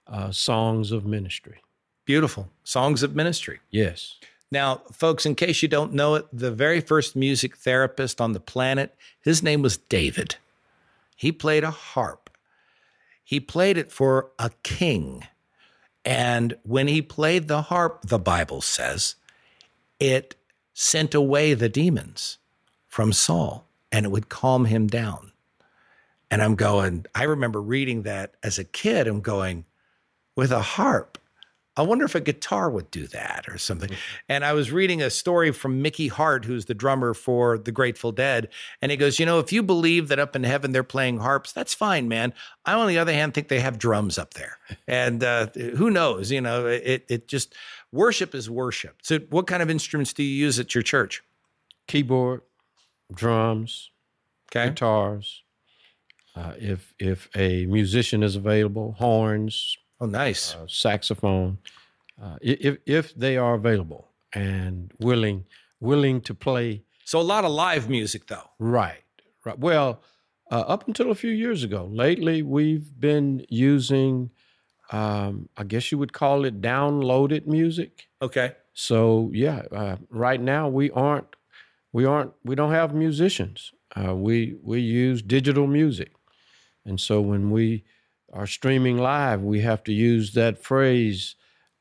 uh, 0.06 0.32
songs 0.32 0.90
of 0.90 1.04
ministry. 1.04 1.60
Beautiful. 2.10 2.48
Songs 2.64 3.04
of 3.04 3.14
ministry. 3.14 3.60
Yes. 3.70 4.16
Now, 4.50 4.82
folks, 4.92 5.24
in 5.24 5.36
case 5.36 5.62
you 5.62 5.68
don't 5.68 5.92
know 5.92 6.16
it, 6.16 6.26
the 6.32 6.50
very 6.50 6.80
first 6.80 7.14
music 7.14 7.56
therapist 7.56 8.20
on 8.20 8.32
the 8.32 8.40
planet, 8.40 8.96
his 9.20 9.44
name 9.44 9.62
was 9.62 9.76
David. 9.76 10.34
He 11.14 11.30
played 11.30 11.62
a 11.62 11.70
harp. 11.70 12.28
He 13.22 13.38
played 13.38 13.78
it 13.78 13.92
for 13.92 14.32
a 14.40 14.50
king. 14.64 15.22
And 16.04 16.56
when 16.64 16.88
he 16.88 17.00
played 17.00 17.46
the 17.46 17.62
harp, 17.62 18.00
the 18.02 18.18
Bible 18.18 18.60
says, 18.60 19.14
it 20.00 20.34
sent 20.74 21.14
away 21.14 21.54
the 21.54 21.68
demons 21.68 22.38
from 22.88 23.12
Saul 23.12 23.68
and 23.92 24.04
it 24.04 24.10
would 24.10 24.28
calm 24.28 24.64
him 24.64 24.88
down. 24.88 25.30
And 26.28 26.42
I'm 26.42 26.56
going, 26.56 27.06
I 27.14 27.22
remember 27.22 27.62
reading 27.62 28.02
that 28.02 28.34
as 28.42 28.58
a 28.58 28.64
kid. 28.64 29.06
I'm 29.06 29.20
going, 29.20 29.64
with 30.34 30.50
a 30.50 30.62
harp. 30.62 31.16
I 31.76 31.82
wonder 31.82 32.04
if 32.04 32.14
a 32.14 32.20
guitar 32.20 32.68
would 32.68 32.90
do 32.90 33.06
that 33.08 33.46
or 33.48 33.56
something. 33.56 33.88
Mm-hmm. 33.88 34.24
And 34.28 34.44
I 34.44 34.52
was 34.52 34.72
reading 34.72 35.00
a 35.00 35.08
story 35.08 35.52
from 35.52 35.80
Mickey 35.80 36.08
Hart, 36.08 36.44
who's 36.44 36.64
the 36.64 36.74
drummer 36.74 37.14
for 37.14 37.56
the 37.58 37.72
Grateful 37.72 38.12
Dead. 38.12 38.48
And 38.82 38.90
he 38.90 38.96
goes, 38.96 39.18
You 39.18 39.26
know, 39.26 39.38
if 39.38 39.52
you 39.52 39.62
believe 39.62 40.08
that 40.08 40.18
up 40.18 40.34
in 40.34 40.44
heaven 40.44 40.72
they're 40.72 40.82
playing 40.82 41.18
harps, 41.18 41.52
that's 41.52 41.72
fine, 41.72 42.08
man. 42.08 42.34
I, 42.64 42.74
on 42.74 42.88
the 42.88 42.98
other 42.98 43.12
hand, 43.12 43.34
think 43.34 43.48
they 43.48 43.60
have 43.60 43.78
drums 43.78 44.18
up 44.18 44.34
there. 44.34 44.58
And 44.86 45.22
uh, 45.22 45.46
who 45.54 45.90
knows? 45.90 46.30
You 46.30 46.40
know, 46.40 46.66
it, 46.66 47.06
it 47.08 47.28
just, 47.28 47.54
worship 47.92 48.34
is 48.34 48.48
worship. 48.50 48.98
So, 49.02 49.18
what 49.30 49.46
kind 49.46 49.62
of 49.62 49.70
instruments 49.70 50.12
do 50.12 50.22
you 50.22 50.34
use 50.34 50.58
at 50.58 50.74
your 50.74 50.82
church? 50.82 51.22
Keyboard, 51.86 52.42
drums, 53.12 53.90
okay. 54.50 54.68
guitars. 54.68 55.42
Uh, 56.36 56.54
if 56.58 56.94
if 56.98 57.28
a 57.34 57.66
musician 57.66 58.22
is 58.22 58.36
available, 58.36 58.92
horns, 58.98 59.76
Oh, 60.00 60.06
nice. 60.06 60.54
Uh, 60.54 60.66
saxophone, 60.66 61.58
uh, 62.22 62.36
if 62.40 62.78
if 62.86 63.14
they 63.14 63.36
are 63.36 63.54
available 63.54 64.08
and 64.32 64.92
willing 64.98 65.44
willing 65.80 66.20
to 66.22 66.34
play. 66.34 66.82
So 67.04 67.20
a 67.20 67.22
lot 67.22 67.44
of 67.44 67.50
live 67.50 67.88
music, 67.88 68.26
though. 68.26 68.50
Right. 68.58 69.02
Right. 69.44 69.58
Well, 69.58 70.02
uh, 70.50 70.60
up 70.60 70.86
until 70.86 71.10
a 71.10 71.14
few 71.14 71.30
years 71.30 71.64
ago, 71.64 71.88
lately 71.90 72.42
we've 72.42 72.98
been 73.00 73.46
using, 73.48 74.30
um, 74.92 75.48
I 75.56 75.64
guess 75.64 75.90
you 75.90 75.98
would 75.98 76.12
call 76.12 76.44
it 76.44 76.60
downloaded 76.60 77.46
music. 77.46 78.08
Okay. 78.20 78.52
So 78.72 79.30
yeah, 79.32 79.62
uh, 79.72 79.96
right 80.10 80.40
now 80.40 80.68
we 80.68 80.90
aren't 80.90 81.26
we 81.92 82.04
aren't 82.04 82.32
we 82.44 82.54
don't 82.54 82.72
have 82.72 82.94
musicians. 82.94 83.72
Uh, 83.96 84.14
we 84.14 84.56
we 84.62 84.80
use 84.80 85.22
digital 85.22 85.66
music, 85.66 86.12
and 86.84 87.00
so 87.00 87.20
when 87.20 87.50
we 87.50 87.84
are 88.32 88.46
streaming 88.46 88.98
live, 88.98 89.42
we 89.42 89.60
have 89.60 89.82
to 89.84 89.92
use 89.92 90.32
that 90.34 90.62
phrase. 90.62 91.36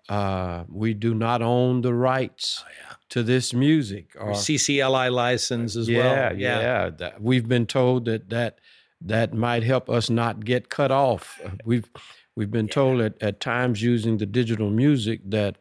Uh, 0.07 0.63
we 0.67 0.93
do 0.93 1.13
not 1.13 1.41
own 1.41 1.81
the 1.81 1.93
rights 1.93 2.63
oh, 2.65 2.71
yeah. 2.81 2.95
to 3.09 3.21
this 3.21 3.53
music 3.53 4.15
or, 4.15 4.29
or 4.29 4.33
CCLI 4.33 5.11
license 5.11 5.75
as 5.75 5.87
yeah, 5.87 5.99
well. 5.99 6.35
Yeah, 6.35 6.91
yeah. 6.99 7.11
We've 7.19 7.47
been 7.47 7.67
told 7.67 8.05
that 8.05 8.29
that 8.29 8.59
that 9.01 9.33
might 9.33 9.63
help 9.63 9.89
us 9.89 10.09
not 10.09 10.43
get 10.43 10.69
cut 10.69 10.91
off. 10.91 11.39
We've 11.65 11.89
we've 12.35 12.51
been 12.51 12.67
yeah. 12.67 12.73
told 12.73 13.01
at, 13.01 13.21
at 13.21 13.39
times 13.39 13.81
using 13.81 14.17
the 14.17 14.25
digital 14.25 14.69
music 14.69 15.21
that 15.25 15.57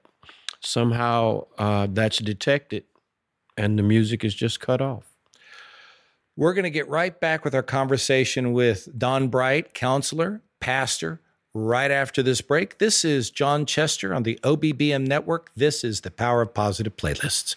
somehow 0.60 1.46
uh, 1.58 1.86
that's 1.90 2.18
detected 2.18 2.84
and 3.56 3.78
the 3.78 3.82
music 3.82 4.24
is 4.24 4.34
just 4.34 4.60
cut 4.60 4.80
off. 4.80 5.04
We're 6.36 6.54
going 6.54 6.64
to 6.64 6.70
get 6.70 6.88
right 6.88 7.18
back 7.18 7.44
with 7.44 7.54
our 7.54 7.64
conversation 7.64 8.52
with 8.52 8.88
Don 8.96 9.26
Bright, 9.26 9.74
counselor, 9.74 10.42
pastor 10.60 11.20
right 11.54 11.90
after 11.90 12.22
this 12.22 12.40
break. 12.40 12.78
This 12.78 13.04
is 13.04 13.30
John 13.30 13.66
Chester 13.66 14.14
on 14.14 14.22
the 14.22 14.38
OBBM 14.42 15.06
network. 15.06 15.50
This 15.56 15.82
is 15.84 16.02
the 16.02 16.10
Power 16.10 16.42
of 16.42 16.54
Positive 16.54 16.96
playlists. 16.96 17.56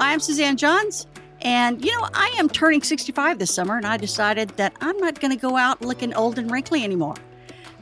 I'm 0.00 0.20
Suzanne 0.20 0.56
Johns. 0.56 1.06
And, 1.42 1.82
you 1.84 1.90
know, 1.98 2.06
I 2.12 2.34
am 2.38 2.48
turning 2.48 2.82
65 2.82 3.38
this 3.38 3.54
summer, 3.54 3.76
and 3.76 3.86
I 3.86 3.96
decided 3.96 4.50
that 4.50 4.74
I'm 4.80 4.96
not 4.98 5.20
going 5.20 5.30
to 5.30 5.40
go 5.40 5.56
out 5.56 5.80
looking 5.80 6.14
old 6.14 6.38
and 6.38 6.50
wrinkly 6.50 6.84
anymore. 6.84 7.14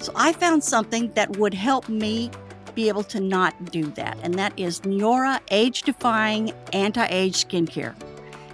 So 0.00 0.12
I 0.14 0.32
found 0.32 0.62
something 0.62 1.12
that 1.14 1.36
would 1.38 1.54
help 1.54 1.88
me 1.88 2.30
be 2.74 2.88
able 2.88 3.02
to 3.04 3.18
not 3.18 3.72
do 3.72 3.86
that, 3.92 4.16
and 4.22 4.34
that 4.34 4.52
is 4.56 4.80
Neora 4.82 5.40
Age 5.50 5.82
Defying 5.82 6.52
Anti 6.72 7.04
Age 7.06 7.48
Skincare. 7.48 7.94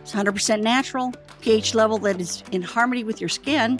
It's 0.00 0.12
100% 0.12 0.62
natural, 0.62 1.12
pH 1.44 1.74
level 1.74 1.98
that 1.98 2.18
is 2.18 2.42
in 2.52 2.62
harmony 2.62 3.04
with 3.04 3.20
your 3.20 3.28
skin, 3.28 3.78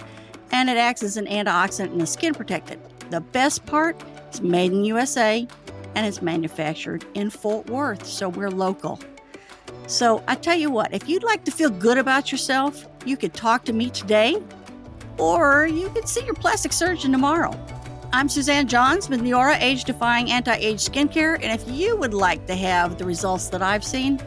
and 0.51 0.69
it 0.69 0.77
acts 0.77 1.01
as 1.01 1.17
an 1.17 1.25
antioxidant 1.25 1.91
and 1.91 2.01
a 2.01 2.05
skin 2.05 2.31
protectant. 2.31 2.79
The 3.09 3.21
best 3.21 3.65
part 3.65 3.99
is 4.31 4.39
made 4.39 4.71
in 4.71 4.85
USA 4.85 5.47
and 5.95 6.05
it's 6.05 6.21
manufactured 6.21 7.05
in 7.15 7.31
Fort 7.31 7.67
Worth, 7.67 8.05
so 8.05 8.29
we're 8.29 8.51
local. 8.51 8.99
So 9.87 10.23
I 10.27 10.35
tell 10.35 10.55
you 10.55 10.69
what, 10.69 10.93
if 10.93 11.09
you'd 11.09 11.23
like 11.23 11.43
to 11.45 11.51
feel 11.51 11.71
good 11.71 11.97
about 11.97 12.31
yourself, 12.31 12.85
you 13.03 13.17
could 13.17 13.33
talk 13.33 13.65
to 13.65 13.73
me 13.73 13.89
today 13.89 14.37
or 15.17 15.65
you 15.65 15.89
could 15.89 16.07
see 16.07 16.23
your 16.23 16.35
plastic 16.35 16.71
surgeon 16.71 17.11
tomorrow. 17.11 17.57
I'm 18.13 18.29
Suzanne 18.29 18.67
Johns 18.67 19.09
with 19.09 19.21
Neora 19.21 19.59
Age 19.59 19.85
Defying 19.85 20.29
Anti 20.29 20.55
Age 20.55 20.79
Skincare, 20.79 21.39
and 21.41 21.59
if 21.59 21.67
you 21.67 21.97
would 21.97 22.13
like 22.13 22.45
to 22.45 22.55
have 22.55 22.99
the 22.99 23.05
results 23.05 23.49
that 23.49 23.63
I've 23.63 23.83
seen, 23.83 24.19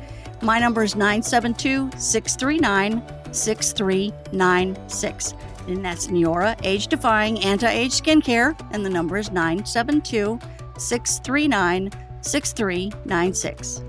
my 0.43 0.59
number 0.59 0.83
is 0.83 0.97
972 0.97 1.91
639 1.99 3.18
6396. 3.33 5.35
And 5.67 5.85
that's 5.85 6.07
Neora 6.07 6.59
Age 6.65 6.87
Defying 6.87 7.45
Anti 7.45 7.71
Age 7.71 7.93
Skincare. 7.93 8.59
And 8.73 8.85
the 8.85 8.91
number 8.91 9.17
is 9.17 9.31
972 9.31 10.39
639 10.79 11.91
6396. 12.23 13.83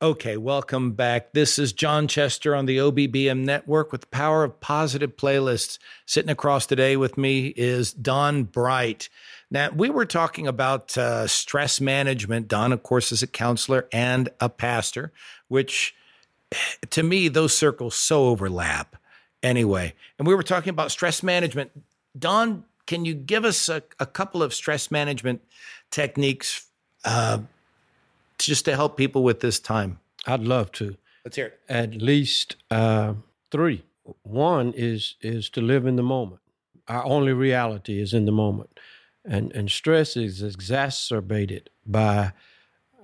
Okay, 0.00 0.36
welcome 0.36 0.92
back. 0.92 1.32
This 1.32 1.58
is 1.58 1.72
John 1.72 2.06
Chester 2.06 2.54
on 2.54 2.66
the 2.66 2.76
OBBM 2.76 3.40
network 3.40 3.90
with 3.90 4.02
the 4.02 4.06
power 4.06 4.44
of 4.44 4.60
positive 4.60 5.16
playlists. 5.16 5.80
Sitting 6.06 6.30
across 6.30 6.66
today 6.66 6.96
with 6.96 7.18
me 7.18 7.48
is 7.56 7.94
Don 7.94 8.44
Bright. 8.44 9.08
Now, 9.50 9.70
we 9.70 9.88
were 9.88 10.06
talking 10.06 10.46
about 10.46 10.96
uh, 10.98 11.26
stress 11.26 11.80
management. 11.80 12.48
Don, 12.48 12.72
of 12.72 12.82
course, 12.82 13.12
is 13.12 13.22
a 13.22 13.26
counselor 13.26 13.88
and 13.92 14.28
a 14.40 14.48
pastor, 14.48 15.12
which 15.48 15.94
to 16.90 17.02
me, 17.02 17.28
those 17.28 17.56
circles 17.56 17.94
so 17.94 18.26
overlap 18.26 18.96
anyway. 19.42 19.94
And 20.18 20.26
we 20.26 20.34
were 20.34 20.42
talking 20.42 20.70
about 20.70 20.90
stress 20.90 21.22
management. 21.22 21.70
Don, 22.18 22.64
can 22.86 23.04
you 23.04 23.14
give 23.14 23.44
us 23.44 23.68
a, 23.68 23.82
a 24.00 24.06
couple 24.06 24.42
of 24.42 24.54
stress 24.54 24.90
management 24.90 25.42
techniques 25.90 26.66
uh, 27.04 27.40
just 28.38 28.64
to 28.64 28.74
help 28.74 28.96
people 28.96 29.22
with 29.22 29.40
this 29.40 29.60
time? 29.60 29.98
I'd 30.26 30.40
love 30.40 30.72
to. 30.72 30.96
Let's 31.24 31.36
hear 31.36 31.46
it. 31.46 31.60
At 31.68 31.94
least 31.94 32.56
uh, 32.70 33.14
three. 33.50 33.84
One 34.22 34.72
is 34.74 35.16
is 35.20 35.50
to 35.50 35.60
live 35.60 35.86
in 35.86 35.96
the 35.96 36.02
moment. 36.02 36.40
Our 36.86 37.04
only 37.04 37.34
reality 37.34 38.00
is 38.00 38.14
in 38.14 38.24
the 38.24 38.32
moment, 38.32 38.80
and 39.28 39.52
and 39.52 39.70
stress 39.70 40.16
is 40.16 40.42
exacerbated 40.42 41.70
by 41.86 42.32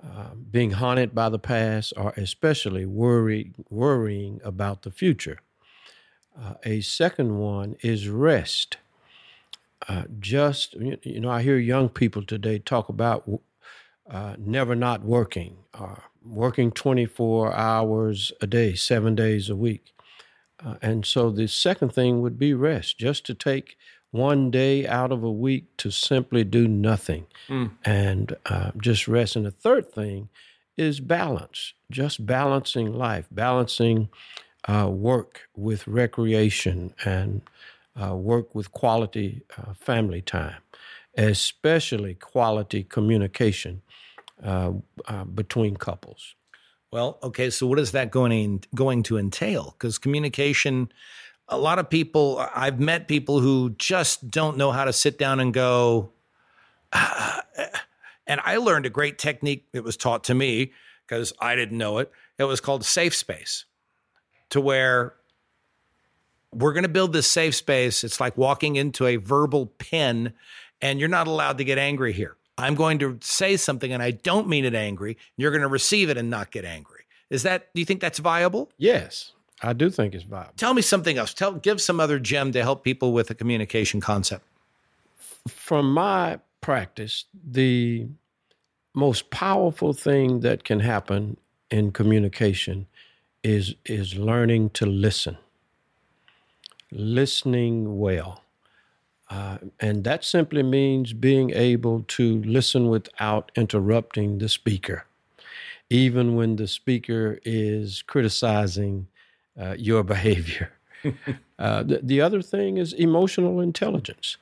uh, 0.03 0.35
being 0.51 0.71
haunted 0.71 1.15
by 1.15 1.29
the 1.29 1.39
past, 1.39 1.93
or 1.97 2.13
especially 2.17 2.85
worry 2.85 3.53
worrying 3.69 4.41
about 4.43 4.81
the 4.83 4.91
future. 4.91 5.39
Uh, 6.39 6.55
a 6.63 6.81
second 6.81 7.37
one 7.37 7.75
is 7.81 8.09
rest. 8.09 8.77
Uh, 9.87 10.03
just 10.19 10.73
you 10.75 11.19
know, 11.19 11.29
I 11.29 11.41
hear 11.41 11.57
young 11.57 11.89
people 11.89 12.23
today 12.23 12.59
talk 12.59 12.89
about 12.89 13.29
uh, 14.09 14.35
never 14.37 14.75
not 14.75 15.03
working, 15.03 15.57
or 15.79 16.03
working 16.23 16.71
24 16.71 17.53
hours 17.53 18.31
a 18.41 18.47
day, 18.47 18.75
seven 18.75 19.15
days 19.15 19.49
a 19.49 19.55
week. 19.55 19.93
Uh, 20.63 20.75
and 20.81 21.05
so 21.05 21.29
the 21.29 21.47
second 21.47 21.93
thing 21.93 22.21
would 22.21 22.39
be 22.39 22.53
rest, 22.53 22.97
just 22.97 23.25
to 23.25 23.33
take 23.33 23.77
one 24.15 24.49
day 24.49 24.87
out 24.87 25.11
of 25.11 25.23
a 25.23 25.31
week 25.31 25.65
to 25.77 25.91
simply 25.91 26.43
do 26.43 26.67
nothing 26.67 27.27
mm. 27.49 27.69
and 27.83 28.35
uh, 28.45 28.71
just 28.77 29.07
rest. 29.07 29.35
And 29.35 29.45
the 29.45 29.51
third 29.51 29.91
thing 29.91 30.29
is 30.77 30.99
balance, 30.99 31.73
just 31.91 32.25
balancing 32.25 32.93
life, 32.93 33.27
balancing 33.29 34.09
uh, 34.67 34.89
work 34.89 35.41
with 35.55 35.85
recreation 35.87 36.93
and 37.03 37.41
uh, 38.01 38.15
work 38.15 38.55
with 38.55 38.71
quality 38.71 39.41
uh, 39.57 39.73
family 39.73 40.21
time, 40.21 40.61
especially 41.17 42.13
quality 42.13 42.83
communication 42.83 43.81
uh, 44.43 44.71
uh, 45.07 45.23
between 45.25 45.75
couples. 45.75 46.35
Well, 46.91 47.19
okay, 47.21 47.49
so 47.49 47.67
what 47.67 47.79
is 47.79 47.91
that 47.91 48.11
going 48.11 48.63
going 48.73 49.03
to 49.03 49.17
entail? 49.17 49.75
Because 49.77 49.97
communication, 49.97 50.89
a 51.47 51.57
lot 51.57 51.79
of 51.79 51.89
people, 51.89 52.45
I've 52.55 52.79
met 52.79 53.07
people 53.07 53.39
who 53.39 53.71
just 53.77 54.29
don't 54.29 54.57
know 54.57 54.71
how 54.71 54.85
to 54.85 54.93
sit 54.93 55.17
down 55.17 55.39
and 55.39 55.53
go. 55.53 56.11
And 58.27 58.41
I 58.43 58.57
learned 58.57 58.87
a 58.87 58.89
great 58.89 59.19
technique 59.19 59.67
that 59.73 59.83
was 59.83 59.95
taught 59.95 60.23
to 60.23 60.33
me 60.33 60.71
because 61.05 61.31
I 61.39 61.55
didn't 61.55 61.77
know 61.77 61.99
it. 61.99 62.11
It 62.39 62.45
was 62.45 62.59
called 62.59 62.83
safe 62.83 63.15
space, 63.15 63.65
to 64.49 64.59
where 64.59 65.13
we're 66.51 66.73
going 66.73 66.83
to 66.85 66.89
build 66.89 67.13
this 67.13 67.27
safe 67.27 67.53
space. 67.53 68.03
It's 68.03 68.19
like 68.19 68.35
walking 68.35 68.77
into 68.77 69.05
a 69.05 69.17
verbal 69.17 69.67
pen, 69.77 70.33
and 70.81 70.99
you're 70.99 71.07
not 71.07 71.27
allowed 71.27 71.59
to 71.59 71.63
get 71.63 71.77
angry 71.77 72.13
here. 72.13 72.35
I'm 72.57 72.75
going 72.75 72.99
to 72.99 73.19
say 73.21 73.57
something 73.57 73.91
and 73.91 74.01
I 74.01 74.11
don't 74.11 74.47
mean 74.47 74.65
it 74.65 74.73
angry. 74.73 75.17
You're 75.35 75.51
going 75.51 75.61
to 75.61 75.67
receive 75.67 76.09
it 76.09 76.17
and 76.17 76.29
not 76.29 76.51
get 76.51 76.63
angry. 76.65 77.01
Is 77.29 77.43
that, 77.43 77.73
do 77.73 77.81
you 77.81 77.85
think 77.85 77.99
that's 78.01 78.19
viable? 78.19 78.71
Yes, 78.77 79.33
I 79.61 79.73
do 79.73 79.89
think 79.89 80.13
it's 80.13 80.23
viable. 80.23 80.53
Tell 80.57 80.73
me 80.73 80.81
something 80.81 81.17
else. 81.17 81.33
Tell, 81.33 81.53
give 81.53 81.81
some 81.81 81.99
other 81.99 82.19
gem 82.19 82.51
to 82.51 82.61
help 82.61 82.83
people 82.83 83.13
with 83.13 83.29
a 83.29 83.35
communication 83.35 84.01
concept. 84.01 84.45
From 85.47 85.93
my 85.93 86.39
practice, 86.61 87.25
the 87.33 88.07
most 88.93 89.29
powerful 89.29 89.93
thing 89.93 90.39
that 90.39 90.63
can 90.63 90.79
happen 90.79 91.37
in 91.69 91.91
communication 91.91 92.87
is 93.43 93.75
is 93.85 94.15
learning 94.15 94.69
to 94.71 94.85
listen 94.85 95.37
listening 96.91 97.99
well 97.99 98.41
uh, 99.29 99.57
and 99.79 100.03
that 100.03 100.23
simply 100.23 100.63
means 100.63 101.11
being 101.11 101.49
able 101.51 102.03
to 102.07 102.41
listen 102.43 102.87
without 102.87 103.51
interrupting 103.55 104.37
the 104.37 104.49
speaker 104.49 105.05
even 105.89 106.35
when 106.35 106.55
the 106.55 106.67
speaker 106.67 107.39
is 107.43 108.01
criticizing 108.03 109.07
uh, 109.59 109.75
your 109.77 110.03
behavior 110.15 110.71
uh, 111.59 111.83
the, 111.83 111.99
the 112.03 112.21
other 112.21 112.41
thing 112.41 112.77
is 112.77 112.93
emotional 112.93 113.59
intelligence 113.61 114.37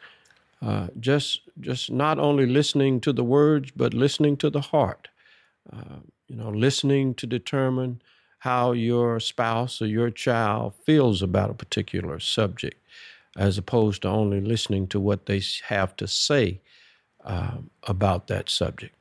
uh, 0.64 0.88
just 1.00 1.42
just 1.60 1.92
not 1.92 2.18
only 2.20 2.46
listening 2.46 3.02
to 3.02 3.12
the 3.12 3.24
words, 3.24 3.72
but 3.76 3.94
listening 3.94 4.38
to 4.38 4.50
the 4.50 4.62
heart. 4.62 5.10
Uh, 5.72 6.00
you 6.28 6.38
know, 6.38 6.50
listening 6.50 7.14
to 7.16 7.28
determine 7.28 8.02
how 8.40 8.72
your 8.72 9.20
spouse 9.20 9.82
or 9.82 9.88
your 9.88 10.10
child 10.10 10.74
feels 10.86 11.22
about 11.22 11.50
a 11.50 11.54
particular 11.54 12.20
subject, 12.20 12.82
as 13.36 13.58
opposed 13.58 14.02
to 14.04 14.08
only 14.08 14.40
listening 14.40 14.88
to 14.88 15.00
what 15.00 15.26
they 15.26 15.42
have 15.66 15.96
to 15.98 16.08
say 16.08 16.62
uh, 17.26 17.58
about 17.84 18.28
that 18.28 18.50
subject. 18.50 18.96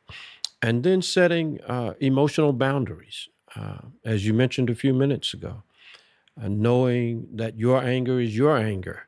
And 0.60 0.82
then 0.82 1.00
setting 1.02 1.60
uh, 1.62 1.94
emotional 2.00 2.52
boundaries, 2.52 3.28
uh, 3.54 3.78
as 4.04 4.26
you 4.26 4.34
mentioned 4.34 4.70
a 4.70 4.74
few 4.74 4.94
minutes 4.94 5.32
ago, 5.32 5.62
knowing 6.36 7.28
that 7.32 7.58
your 7.58 7.82
anger 7.82 8.20
is 8.20 8.36
your 8.36 8.56
anger 8.56 9.06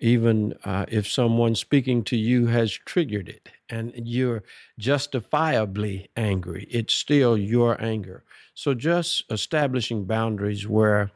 even 0.00 0.54
uh, 0.64 0.86
if 0.88 1.08
someone 1.10 1.54
speaking 1.54 2.04
to 2.04 2.16
you 2.16 2.46
has 2.46 2.72
triggered 2.72 3.28
it 3.28 3.48
and 3.68 3.92
you're 3.96 4.42
justifiably 4.78 6.08
angry, 6.16 6.66
it's 6.70 6.94
still 6.94 7.36
your 7.36 7.80
anger. 7.82 8.22
So 8.54 8.74
just 8.74 9.24
establishing 9.30 10.04
boundaries 10.04 10.66
where 10.66 11.10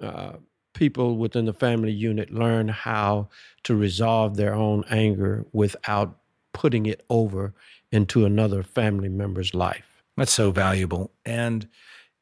uh, 0.00 0.34
people 0.74 1.16
within 1.16 1.44
the 1.44 1.52
family 1.52 1.92
unit 1.92 2.30
learn 2.30 2.68
how 2.68 3.28
to 3.64 3.74
resolve 3.74 4.36
their 4.36 4.54
own 4.54 4.84
anger 4.90 5.44
without 5.52 6.16
putting 6.52 6.86
it 6.86 7.04
over 7.10 7.52
into 7.90 8.24
another 8.24 8.62
family 8.62 9.08
member's 9.08 9.54
life. 9.54 10.02
That's 10.16 10.32
so 10.32 10.52
valuable. 10.52 11.10
And 11.24 11.68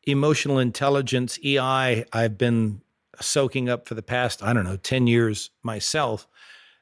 emotional 0.04 0.59
intelligence, 0.59 1.38
EI, 1.44 2.04
I've 2.12 2.38
been 2.38 2.82
soaking 3.21 3.68
up 3.68 3.88
for 3.88 3.94
the 3.94 4.02
past, 4.02 4.42
I 4.42 4.52
don't 4.52 4.64
know, 4.64 4.76
10 4.76 5.06
years 5.06 5.50
myself, 5.62 6.26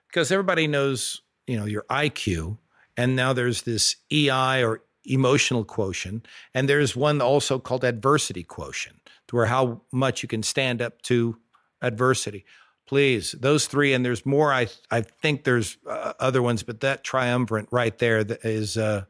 because 0.08 0.32
everybody 0.32 0.66
knows, 0.66 1.22
you 1.46 1.58
know, 1.58 1.66
your 1.66 1.84
IQ. 1.90 2.58
And 2.96 3.16
now 3.16 3.32
there's 3.32 3.62
this 3.62 3.96
EI 4.12 4.62
or 4.62 4.82
emotional 5.04 5.64
quotient. 5.64 6.26
And 6.54 6.68
there's 6.68 6.94
one 6.96 7.20
also 7.20 7.58
called 7.58 7.84
adversity 7.84 8.42
quotient, 8.42 9.08
to 9.28 9.36
where 9.36 9.46
how 9.46 9.82
much 9.92 10.22
you 10.22 10.28
can 10.28 10.42
stand 10.42 10.82
up 10.82 11.02
to 11.02 11.38
adversity. 11.82 12.44
Please, 12.86 13.32
those 13.38 13.66
three, 13.66 13.92
and 13.92 14.04
there's 14.04 14.26
more. 14.26 14.52
I 14.52 14.66
I 14.90 15.02
think 15.02 15.44
there's 15.44 15.78
uh, 15.86 16.14
other 16.18 16.42
ones, 16.42 16.64
but 16.64 16.80
that 16.80 17.04
triumvirate 17.04 17.68
right 17.70 17.96
there 17.98 18.24
that 18.24 18.44
is 18.44 18.76
uh, 18.76 19.04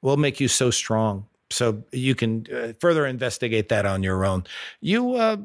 will 0.00 0.16
make 0.16 0.40
you 0.40 0.48
so 0.48 0.72
strong. 0.72 1.26
So 1.52 1.84
you 1.92 2.14
can 2.14 2.46
uh, 2.52 2.72
further 2.80 3.06
investigate 3.06 3.68
that 3.68 3.86
on 3.86 4.02
your 4.02 4.24
own. 4.24 4.44
You 4.80 5.14
uh, 5.14 5.36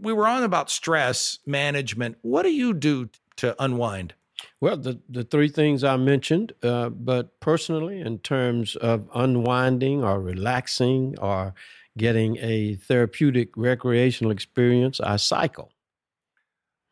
we 0.00 0.12
were 0.12 0.26
on 0.26 0.42
about 0.42 0.70
stress 0.70 1.38
management. 1.46 2.16
What 2.22 2.42
do 2.42 2.52
you 2.52 2.74
do 2.74 3.08
to 3.36 3.54
unwind? 3.62 4.14
Well, 4.60 4.76
the, 4.76 5.00
the 5.08 5.24
three 5.24 5.48
things 5.48 5.84
I 5.84 5.96
mentioned, 5.96 6.52
uh, 6.62 6.90
but 6.90 7.38
personally, 7.40 8.00
in 8.00 8.18
terms 8.18 8.76
of 8.76 9.08
unwinding 9.14 10.02
or 10.02 10.20
relaxing 10.20 11.14
or 11.20 11.54
getting 11.96 12.36
a 12.38 12.74
therapeutic 12.74 13.56
recreational 13.56 14.30
experience, 14.30 15.00
I 15.00 15.16
cycle. 15.16 15.72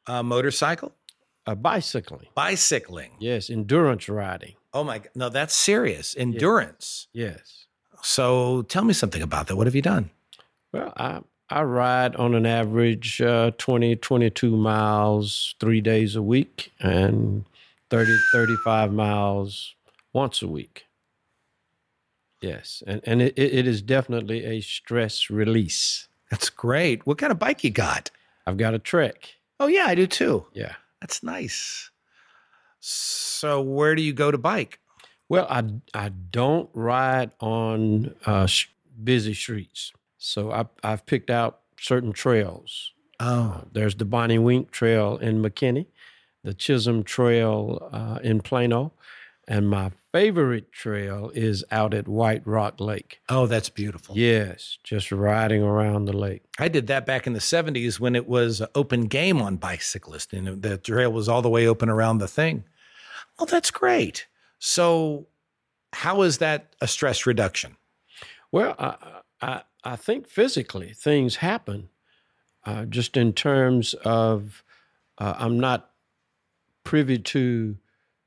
A 0.06 0.22
motorcycle? 0.22 0.92
A 1.46 1.54
bicycling. 1.54 2.28
Bicycling. 2.34 3.12
Yes, 3.18 3.50
endurance 3.50 4.08
riding. 4.08 4.54
Oh 4.72 4.84
my 4.84 4.98
God. 4.98 5.10
No, 5.14 5.28
that's 5.28 5.54
serious. 5.54 6.14
Endurance. 6.16 7.08
Yes. 7.12 7.63
So 8.04 8.62
tell 8.68 8.84
me 8.84 8.92
something 8.92 9.22
about 9.22 9.46
that. 9.46 9.56
What 9.56 9.66
have 9.66 9.74
you 9.74 9.80
done? 9.80 10.10
Well, 10.72 10.92
I, 10.96 11.20
I 11.48 11.62
ride 11.62 12.14
on 12.16 12.34
an 12.34 12.44
average 12.44 13.22
uh, 13.22 13.52
20, 13.56 13.96
22 13.96 14.54
miles 14.54 15.54
three 15.58 15.80
days 15.80 16.14
a 16.14 16.22
week 16.22 16.70
and 16.80 17.46
30, 17.88 18.14
35 18.30 18.92
miles 18.92 19.74
once 20.12 20.42
a 20.42 20.48
week. 20.48 20.84
Yes. 22.42 22.82
And, 22.86 23.00
and 23.04 23.22
it, 23.22 23.38
it 23.38 23.66
is 23.66 23.80
definitely 23.80 24.44
a 24.44 24.60
stress 24.60 25.30
release. 25.30 26.06
That's 26.30 26.50
great. 26.50 27.06
What 27.06 27.16
kind 27.16 27.32
of 27.32 27.38
bike 27.38 27.64
you 27.64 27.70
got? 27.70 28.10
I've 28.46 28.58
got 28.58 28.74
a 28.74 28.78
Trek. 28.78 29.34
Oh, 29.58 29.66
yeah, 29.66 29.86
I 29.86 29.94
do 29.94 30.06
too. 30.06 30.44
Yeah. 30.52 30.74
That's 31.00 31.22
nice. 31.22 31.90
So, 32.80 33.62
where 33.62 33.94
do 33.94 34.02
you 34.02 34.12
go 34.12 34.30
to 34.30 34.36
bike? 34.36 34.78
Well, 35.28 35.46
I, 35.48 35.64
I 35.94 36.08
don't 36.10 36.68
ride 36.74 37.32
on 37.40 38.14
uh, 38.26 38.46
busy 39.02 39.34
streets. 39.34 39.92
So 40.18 40.50
I, 40.52 40.66
I've 40.82 41.06
picked 41.06 41.30
out 41.30 41.60
certain 41.78 42.12
trails. 42.12 42.92
Oh, 43.20 43.58
uh, 43.58 43.64
there's 43.72 43.94
the 43.94 44.04
Bonnie 44.04 44.38
Wenk 44.38 44.70
Trail 44.70 45.16
in 45.18 45.40
McKinney, 45.40 45.86
the 46.42 46.54
Chisholm 46.54 47.04
Trail 47.04 47.88
uh, 47.92 48.18
in 48.22 48.40
Plano, 48.40 48.92
and 49.46 49.68
my 49.68 49.90
favorite 50.10 50.72
trail 50.72 51.30
is 51.34 51.64
out 51.70 51.94
at 51.94 52.08
White 52.08 52.46
Rock 52.46 52.80
Lake. 52.80 53.20
Oh, 53.28 53.46
that's 53.46 53.68
beautiful. 53.68 54.16
Yes, 54.16 54.78
just 54.82 55.12
riding 55.12 55.62
around 55.62 56.06
the 56.06 56.16
lake. 56.16 56.42
I 56.58 56.68
did 56.68 56.86
that 56.86 57.06
back 57.06 57.26
in 57.26 57.34
the 57.34 57.40
70s 57.40 58.00
when 58.00 58.16
it 58.16 58.26
was 58.26 58.62
open 58.74 59.06
game 59.06 59.42
on 59.42 59.56
bicyclists, 59.56 60.32
and 60.32 60.62
the 60.62 60.78
trail 60.78 61.12
was 61.12 61.28
all 61.28 61.42
the 61.42 61.50
way 61.50 61.66
open 61.66 61.88
around 61.88 62.18
the 62.18 62.28
thing. 62.28 62.64
Oh, 63.38 63.44
that's 63.44 63.70
great. 63.70 64.26
So, 64.66 65.26
how 65.92 66.22
is 66.22 66.38
that 66.38 66.74
a 66.80 66.88
stress 66.88 67.26
reduction? 67.26 67.76
Well, 68.50 68.74
I, 68.78 68.96
I, 69.42 69.62
I 69.84 69.96
think 69.96 70.26
physically 70.26 70.94
things 70.94 71.36
happen 71.36 71.90
uh, 72.64 72.86
just 72.86 73.14
in 73.18 73.34
terms 73.34 73.92
of 74.06 74.64
uh, 75.18 75.34
I'm 75.36 75.60
not 75.60 75.90
privy 76.82 77.18
to 77.18 77.76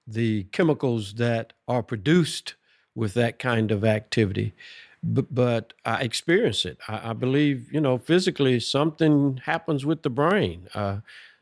the 0.06 0.43
chemicals 0.52 1.15
that 1.15 1.54
are 1.67 1.82
produced 1.82 2.54
with 2.93 3.15
that 3.15 3.39
kind 3.39 3.71
of 3.71 3.84
activity, 3.84 4.54
but, 5.02 5.34
but 5.34 5.73
I 5.86 6.04
experience 6.04 6.65
it. 6.65 6.78
I, 6.88 7.10
I, 7.10 7.13
believe, 7.13 7.73
you 7.73 7.82
know, 7.82 7.97
physically 7.97 8.60
something 8.60 9.41
happens 9.45 9.88
with 9.88 10.04
the 10.04 10.12
brain. 10.12 10.67
Uh, 10.76 10.97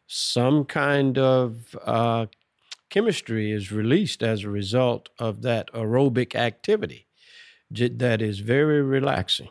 some 0.07 0.63
kind 0.63 1.17
of 1.17 1.75
uh, 1.83 2.27
chemistry 2.89 3.51
is 3.51 3.71
released 3.71 4.23
as 4.23 4.43
a 4.43 4.49
result 4.49 5.09
of 5.19 5.41
that 5.41 5.71
aerobic 5.73 6.35
activity 6.35 7.07
that 7.71 8.21
is 8.21 8.39
very 8.39 8.81
relaxing. 8.81 9.49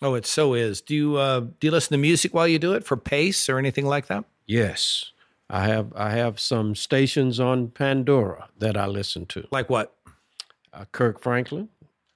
Oh, 0.00 0.14
it 0.14 0.26
so 0.26 0.54
is. 0.54 0.80
Do 0.80 0.94
you 0.94 1.16
uh, 1.16 1.40
do 1.40 1.68
you 1.68 1.70
listen 1.70 1.92
to 1.92 1.98
music 1.98 2.34
while 2.34 2.48
you 2.48 2.58
do 2.58 2.72
it 2.72 2.84
for 2.84 2.96
pace 2.96 3.48
or 3.48 3.58
anything 3.58 3.86
like 3.86 4.08
that? 4.08 4.24
Yes, 4.46 5.12
I 5.48 5.68
have. 5.68 5.92
I 5.94 6.10
have 6.10 6.40
some 6.40 6.74
stations 6.74 7.38
on 7.38 7.68
Pandora 7.68 8.48
that 8.58 8.76
I 8.76 8.86
listen 8.86 9.26
to. 9.26 9.46
Like 9.52 9.70
what? 9.70 9.94
Uh, 10.72 10.86
Kirk 10.90 11.20
Franklin. 11.20 11.68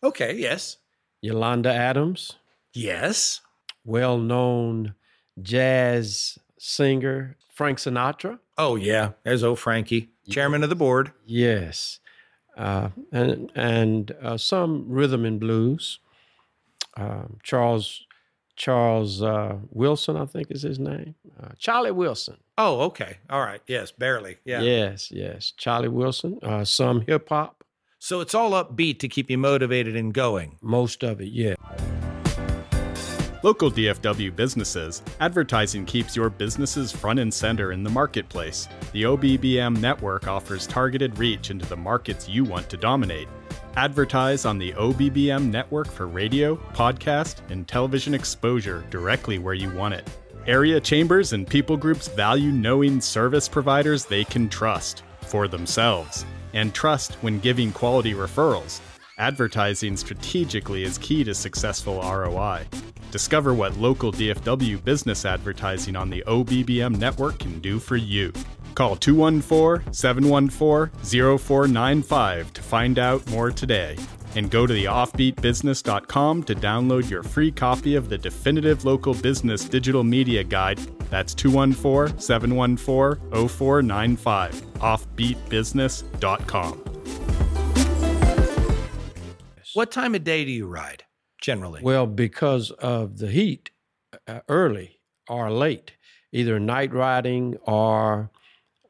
Okay. 0.03 0.35
Yes. 0.35 0.79
Yolanda 1.21 1.73
Adams. 1.73 2.33
Yes. 2.75 3.41
Well-known 3.85 4.95
jazz 5.41 6.39
singer 6.59 7.37
Frank 7.53 7.79
Sinatra. 7.79 8.39
Oh 8.59 8.77
yeah, 8.77 9.12
there's 9.23 9.45
old 9.45 9.59
Frankie, 9.59 10.11
chairman 10.29 10.62
of 10.62 10.69
the 10.69 10.77
board. 10.77 11.12
Yes, 11.25 12.01
uh, 12.57 12.91
and 13.12 13.51
and 13.55 14.12
uh, 14.23 14.37
some 14.37 14.87
rhythm 14.89 15.25
and 15.25 15.39
blues 15.41 16.01
um, 16.97 17.39
Charles 17.43 18.05
Charles 18.57 19.23
uh, 19.23 19.57
Wilson, 19.71 20.17
I 20.17 20.25
think 20.25 20.51
is 20.51 20.62
his 20.62 20.79
name. 20.79 21.15
Uh, 21.39 21.51
Charlie 21.59 21.91
Wilson. 21.91 22.39
Oh, 22.57 22.81
okay. 22.83 23.19
All 23.29 23.43
right. 23.43 23.61
Yes, 23.67 23.91
barely. 23.93 24.39
Yeah. 24.47 24.62
Yes, 24.62 25.11
yes. 25.11 25.53
Charlie 25.59 25.89
Wilson. 25.89 26.39
Uh, 26.43 26.65
some 26.65 27.03
hip 27.03 27.29
hop. 27.29 27.65
So 27.99 28.21
it's 28.21 28.35
all 28.35 28.53
upbeat 28.53 28.99
to 29.01 29.09
keep 29.09 29.31
you 29.31 29.37
motivated 29.37 29.95
and 29.95 30.12
going. 30.15 30.57
Most 30.62 31.03
of 31.03 31.21
it, 31.21 31.29
yeah. 31.29 31.57
Local 33.46 33.70
DFW 33.70 34.35
businesses, 34.35 35.02
advertising 35.20 35.87
keeps 35.87 36.16
your 36.16 36.28
businesses 36.30 36.90
front 36.90 37.20
and 37.20 37.32
center 37.32 37.70
in 37.70 37.85
the 37.85 37.90
marketplace. 37.90 38.66
The 38.90 39.04
OBBM 39.04 39.78
network 39.78 40.26
offers 40.26 40.66
targeted 40.66 41.16
reach 41.16 41.52
into 41.52 41.64
the 41.64 41.76
markets 41.76 42.28
you 42.28 42.42
want 42.42 42.68
to 42.70 42.76
dominate. 42.76 43.28
Advertise 43.76 44.46
on 44.46 44.59
the 44.59 44.72
OBBM 44.72 45.48
network 45.48 45.87
for 45.87 46.09
radio, 46.09 46.56
podcast, 46.74 47.37
and 47.48 47.68
television 47.68 48.14
exposure 48.14 48.85
directly 48.90 49.38
where 49.38 49.54
you 49.54 49.70
want 49.70 49.94
it. 49.94 50.11
Area 50.48 50.80
chambers 50.80 51.32
and 51.32 51.46
people 51.46 51.76
groups 51.76 52.09
value 52.09 52.50
knowing 52.50 53.00
service 53.00 53.48
providers 53.48 54.04
they 54.04 54.24
can 54.24 54.48
trust 54.48 55.04
for 55.20 55.46
themselves 55.46 56.26
and 56.52 56.74
trust 56.74 57.14
when 57.22 57.38
giving 57.38 57.70
quality 57.70 58.12
referrals. 58.12 58.80
Advertising 59.18 59.96
strategically 59.96 60.82
is 60.82 60.98
key 60.98 61.22
to 61.22 61.32
successful 61.32 62.02
ROI. 62.02 62.66
Discover 63.16 63.55
what 63.55 63.79
local 63.79 64.12
DFW 64.12 64.85
business 64.85 65.24
advertising 65.24 65.96
on 65.96 66.11
the 66.11 66.22
OBBM 66.26 66.98
network 66.98 67.38
can 67.38 67.61
do 67.61 67.79
for 67.79 67.96
you. 67.96 68.31
Call 68.74 68.94
214 68.94 69.90
714 69.90 71.38
0495 71.38 72.52
to 72.52 72.61
find 72.61 72.98
out 72.98 73.26
more 73.31 73.50
today. 73.50 73.96
And 74.35 74.50
go 74.50 74.66
to 74.66 74.74
theoffbeatbusiness.com 74.74 76.42
to 76.42 76.55
download 76.55 77.09
your 77.09 77.22
free 77.22 77.50
copy 77.50 77.94
of 77.94 78.11
the 78.11 78.18
definitive 78.18 78.85
local 78.85 79.14
business 79.14 79.64
digital 79.64 80.05
media 80.05 80.44
guide. 80.44 80.76
That's 81.09 81.35
214 81.35 82.20
714 82.20 83.48
0495. 83.48 84.61
Offbeatbusiness.com. 84.74 86.85
What 89.72 89.90
time 89.90 90.14
of 90.14 90.22
day 90.22 90.44
do 90.44 90.50
you 90.50 90.66
ride 90.66 91.06
generally? 91.46 91.80
Well, 91.82 92.06
because 92.06 92.72
of 92.72 93.18
the 93.18 93.28
heat, 93.30 93.70
uh, 94.26 94.40
early 94.48 94.98
or 95.28 95.50
late, 95.50 95.92
either 96.32 96.59
night 96.59 96.92
riding 96.92 97.56
or 97.62 98.30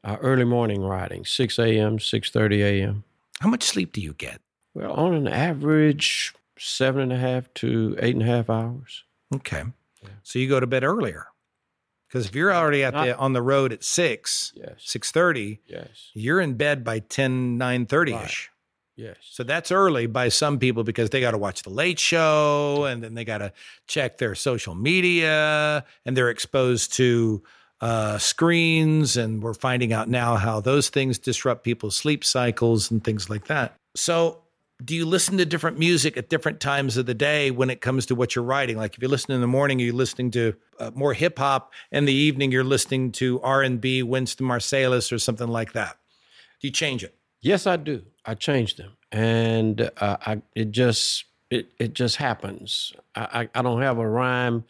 uh, 0.03 0.17
early 0.21 0.43
morning 0.43 0.81
riding, 0.81 1.23
6 1.23 1.59
a.m., 1.59 1.99
6.30 1.99 2.59
a.m. 2.63 3.03
How 3.41 3.49
much 3.49 3.63
sleep 3.63 3.93
do 3.93 4.01
you 4.01 4.13
get? 4.13 4.41
Well, 4.73 4.91
on 4.93 5.13
an 5.13 5.27
average, 5.27 6.33
seven 6.57 7.01
and 7.01 7.13
a 7.13 7.17
half 7.17 7.53
to 7.55 7.95
eight 7.99 8.15
and 8.15 8.23
a 8.23 8.25
half 8.25 8.49
hours. 8.49 9.03
Okay. 9.35 9.63
So 10.23 10.39
you 10.39 10.47
go 10.49 10.59
to 10.59 10.67
bed 10.67 10.83
earlier. 10.83 11.27
Because 12.07 12.25
if 12.27 12.33
you're 12.35 12.53
already 12.53 12.83
at 12.83 12.93
the, 12.93 13.15
on 13.17 13.33
the 13.33 13.41
road 13.41 13.71
at 13.73 13.83
6, 13.83 14.53
Yes. 14.55 14.73
6.30, 14.79 15.59
Yes. 15.67 16.09
you're 16.13 16.39
in 16.41 16.53
bed 16.55 16.83
by 16.83 16.99
10, 16.99 17.59
9.30ish. 17.59 18.47
Yes. 18.97 19.17
So 19.21 19.43
that's 19.43 19.71
early 19.71 20.07
by 20.07 20.29
some 20.29 20.57
people 20.57 20.83
because 20.83 21.11
they 21.11 21.21
got 21.21 21.31
to 21.31 21.37
watch 21.37 21.61
the 21.61 21.69
late 21.69 21.99
show 21.99 22.85
and 22.85 23.03
then 23.03 23.13
they 23.13 23.23
got 23.23 23.37
to 23.37 23.53
check 23.85 24.17
their 24.17 24.33
social 24.33 24.73
media 24.73 25.85
and 26.03 26.17
they're 26.17 26.31
exposed 26.31 26.93
to 26.93 27.43
uh, 27.79 28.17
screens. 28.17 29.15
And 29.15 29.43
we're 29.43 29.53
finding 29.53 29.93
out 29.93 30.09
now 30.09 30.35
how 30.35 30.61
those 30.61 30.89
things 30.89 31.19
disrupt 31.19 31.63
people's 31.63 31.95
sleep 31.95 32.25
cycles 32.25 32.89
and 32.89 33.03
things 33.03 33.29
like 33.29 33.45
that. 33.45 33.75
So, 33.95 34.41
do 34.83 34.95
you 34.95 35.05
listen 35.05 35.37
to 35.37 35.45
different 35.45 35.79
music 35.79 36.17
at 36.17 36.29
different 36.29 36.59
times 36.59 36.97
of 36.97 37.07
the 37.07 37.15
day 37.15 37.49
when 37.49 37.71
it 37.71 37.81
comes 37.81 38.05
to 38.07 38.15
what 38.15 38.35
you're 38.35 38.45
writing? 38.45 38.77
Like 38.77 38.95
if 38.95 39.01
you 39.01 39.07
listen 39.07 39.31
in 39.31 39.41
the 39.41 39.47
morning, 39.47 39.79
you're 39.79 39.93
listening 39.93 40.29
to 40.31 40.55
uh, 40.79 40.91
more 40.93 41.13
hip 41.15 41.39
hop. 41.39 41.73
In 41.91 42.05
the 42.05 42.13
evening, 42.13 42.51
you're 42.51 42.63
listening 42.63 43.11
to 43.13 43.41
R 43.41 43.63
and 43.63 43.81
B, 43.81 44.03
Wynton 44.03 44.45
Marsalis, 44.45 45.11
or 45.11 45.17
something 45.17 45.47
like 45.47 45.73
that. 45.73 45.97
Do 46.61 46.67
you 46.67 46.71
change 46.71 47.03
it? 47.03 47.16
Yes, 47.47 47.65
I 47.65 47.77
do. 47.77 48.03
I 48.25 48.33
change 48.33 48.75
them, 48.75 48.97
and 49.09 49.89
uh, 50.01 50.17
I 50.19 50.41
it 50.53 50.71
just 50.71 51.23
it 51.49 51.69
it 51.79 51.93
just 51.93 52.17
happens. 52.17 52.91
I, 53.15 53.47
I 53.55 53.59
I 53.59 53.61
don't 53.61 53.81
have 53.81 53.99
a 53.99 54.09
rhyme 54.09 54.65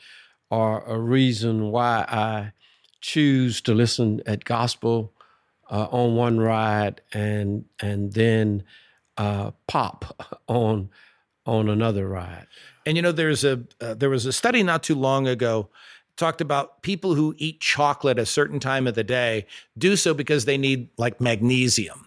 or 0.51 0.81
a 0.81 0.99
reason 0.99 1.71
why 1.71 2.05
I 2.07 2.51
choose 3.01 3.61
to 3.61 3.73
listen 3.73 4.21
at 4.27 4.45
gospel 4.45 5.11
uh, 5.71 5.87
on 5.89 6.15
one 6.15 6.39
ride 6.39 7.01
and 7.11 7.65
and 7.81 8.13
then 8.13 8.63
uh, 9.17 9.53
pop 9.65 10.39
on 10.47 10.91
on 11.47 11.69
another 11.69 12.07
ride. 12.07 12.45
And 12.85 12.95
you 12.95 13.01
know, 13.01 13.11
there's 13.11 13.43
a 13.43 13.63
uh, 13.81 13.95
there 13.95 14.11
was 14.11 14.27
a 14.27 14.31
study 14.31 14.61
not 14.61 14.83
too 14.83 14.93
long 14.93 15.27
ago 15.27 15.69
talked 16.15 16.41
about 16.41 16.83
people 16.83 17.15
who 17.15 17.33
eat 17.39 17.59
chocolate 17.59 18.19
a 18.19 18.25
certain 18.25 18.59
time 18.59 18.85
of 18.85 18.93
the 18.93 19.03
day 19.03 19.47
do 19.79 19.95
so 19.95 20.13
because 20.13 20.45
they 20.45 20.59
need 20.59 20.89
like 20.97 21.19
magnesium 21.19 22.06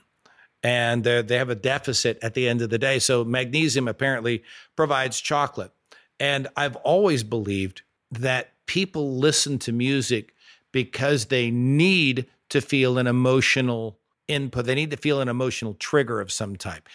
and 0.63 1.05
they 1.05 1.37
have 1.37 1.51
a 1.51 1.55
deficit 1.55 2.19
at 2.23 2.35
the 2.35 2.49
end 2.49 2.63
of 2.63 2.71
the 2.71 2.79
day. 2.79 2.99
So 2.99 3.25
magnesium 3.25 3.89
apparently 3.89 4.43
provides 4.77 5.21
chocolate. 5.21 5.73
And 6.19 6.49
I've 6.57 6.77
always 6.77 7.23
believed 7.23 7.83
that 8.11 8.53
people 8.67 9.17
listen 9.17 9.59
to 9.61 9.73
music 9.73 10.35
because 10.73 11.27
they 11.27 11.51
need 11.51 12.27
to 12.51 12.61
feel 12.61 12.99
an 12.99 13.07
emotional 13.07 13.99
input. 14.29 14.67
They 14.67 14.75
need 14.75 14.91
to 14.91 14.97
feel 14.97 15.21
an 15.21 15.29
emotional 15.29 15.75
trigger 15.75 16.21
of 16.21 16.31
some 16.31 16.57
type. 16.57 16.89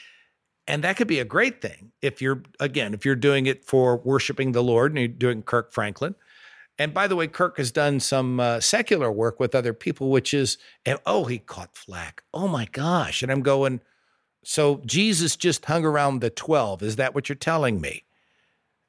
And 0.68 0.84
that 0.84 0.98
could 0.98 1.08
be 1.08 1.20
a 1.20 1.26
great 1.26 1.62
thing 1.62 1.92
if 2.02 2.22
you're, 2.22 2.44
again, 2.60 2.94
if 2.94 3.06
you're 3.06 3.16
doing 3.16 3.46
it 3.46 3.66
for 3.66 3.98
worshiping 3.98 4.52
the 4.52 4.64
Lord 4.64 4.92
and 4.92 5.00
you're 5.00 5.08
doing 5.08 5.44
Kirk 5.44 5.72
Franklin. 5.72 6.16
And 6.78 6.94
by 6.94 7.08
the 7.08 7.16
way, 7.16 7.28
Kirk 7.28 7.58
has 7.58 7.72
done 7.72 8.00
some 8.00 8.40
uh, 8.40 8.60
secular 8.60 9.12
work 9.12 9.40
with 9.40 9.56
other 9.56 9.74
people, 9.74 10.10
which 10.10 10.34
is, 10.34 10.58
oh, 11.06 11.26
he 11.26 11.40
caught 11.40 11.78
flack. 11.78 12.24
Oh 12.34 12.48
my 12.48 12.66
gosh. 12.66 13.24
And 13.24 13.32
I'm 13.32 13.42
going, 13.42 13.80
so 14.44 14.82
Jesus 14.86 15.36
just 15.36 15.66
hung 15.66 15.86
around 15.86 16.20
the 16.20 16.30
12. 16.30 16.84
Is 16.84 16.96
that 16.98 17.16
what 17.16 17.30
you're 17.30 17.36
telling 17.38 17.80
me? 17.80 18.04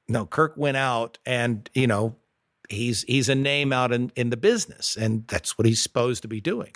No, 0.08 0.26
Kirk 0.26 0.54
went 0.56 0.76
out 0.76 1.18
and, 1.24 1.68
you 1.74 1.86
know, 1.86 2.16
he's 2.68 3.02
he's 3.02 3.28
a 3.28 3.34
name 3.34 3.72
out 3.72 3.92
in, 3.92 4.12
in 4.16 4.30
the 4.30 4.36
business, 4.36 4.96
and 4.96 5.26
that's 5.28 5.56
what 5.56 5.66
he's 5.66 5.80
supposed 5.80 6.22
to 6.22 6.28
be 6.28 6.40
doing. 6.40 6.72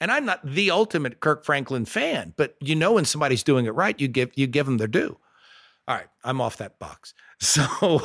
And 0.00 0.12
I'm 0.12 0.24
not 0.24 0.44
the 0.44 0.70
ultimate 0.70 1.20
Kirk 1.20 1.44
Franklin 1.44 1.84
fan, 1.84 2.34
but 2.36 2.56
you 2.60 2.76
know 2.76 2.92
when 2.92 3.04
somebody's 3.04 3.42
doing 3.42 3.66
it 3.66 3.74
right, 3.74 3.98
you 4.00 4.08
give 4.08 4.30
you 4.34 4.46
give 4.46 4.66
them 4.66 4.78
their 4.78 4.86
due. 4.86 5.18
All 5.86 5.96
right, 5.96 6.08
I'm 6.24 6.40
off 6.40 6.58
that 6.58 6.78
box. 6.78 7.14
So 7.40 8.00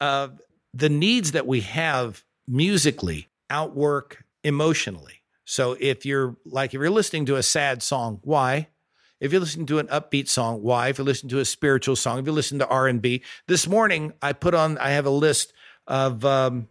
uh, 0.00 0.28
the 0.72 0.88
needs 0.88 1.32
that 1.32 1.46
we 1.46 1.60
have 1.60 2.24
musically 2.46 3.28
outwork 3.48 4.24
emotionally. 4.44 5.22
So 5.44 5.76
if 5.80 6.06
you're 6.06 6.36
like 6.44 6.74
if 6.74 6.80
you're 6.80 6.90
listening 6.90 7.26
to 7.26 7.36
a 7.36 7.42
sad 7.42 7.82
song, 7.82 8.20
why? 8.22 8.68
If 9.20 9.32
you're 9.32 9.40
listening 9.40 9.66
to 9.66 9.78
an 9.78 9.88
upbeat 9.88 10.28
song, 10.28 10.62
why? 10.62 10.88
If 10.88 10.98
you 10.98 11.04
listen 11.04 11.28
to 11.28 11.40
a 11.40 11.44
spiritual 11.44 11.96
song, 11.96 12.18
if 12.18 12.26
you 12.26 12.32
listen 12.32 12.58
to 12.60 12.68
R 12.68 12.88
and 12.88 13.02
B, 13.02 13.22
this 13.48 13.66
morning 13.66 14.14
I 14.22 14.32
put 14.32 14.54
on. 14.54 14.78
I 14.78 14.90
have 14.90 15.06
a 15.06 15.10
list 15.10 15.52
of. 15.86 16.24
Um, 16.24 16.68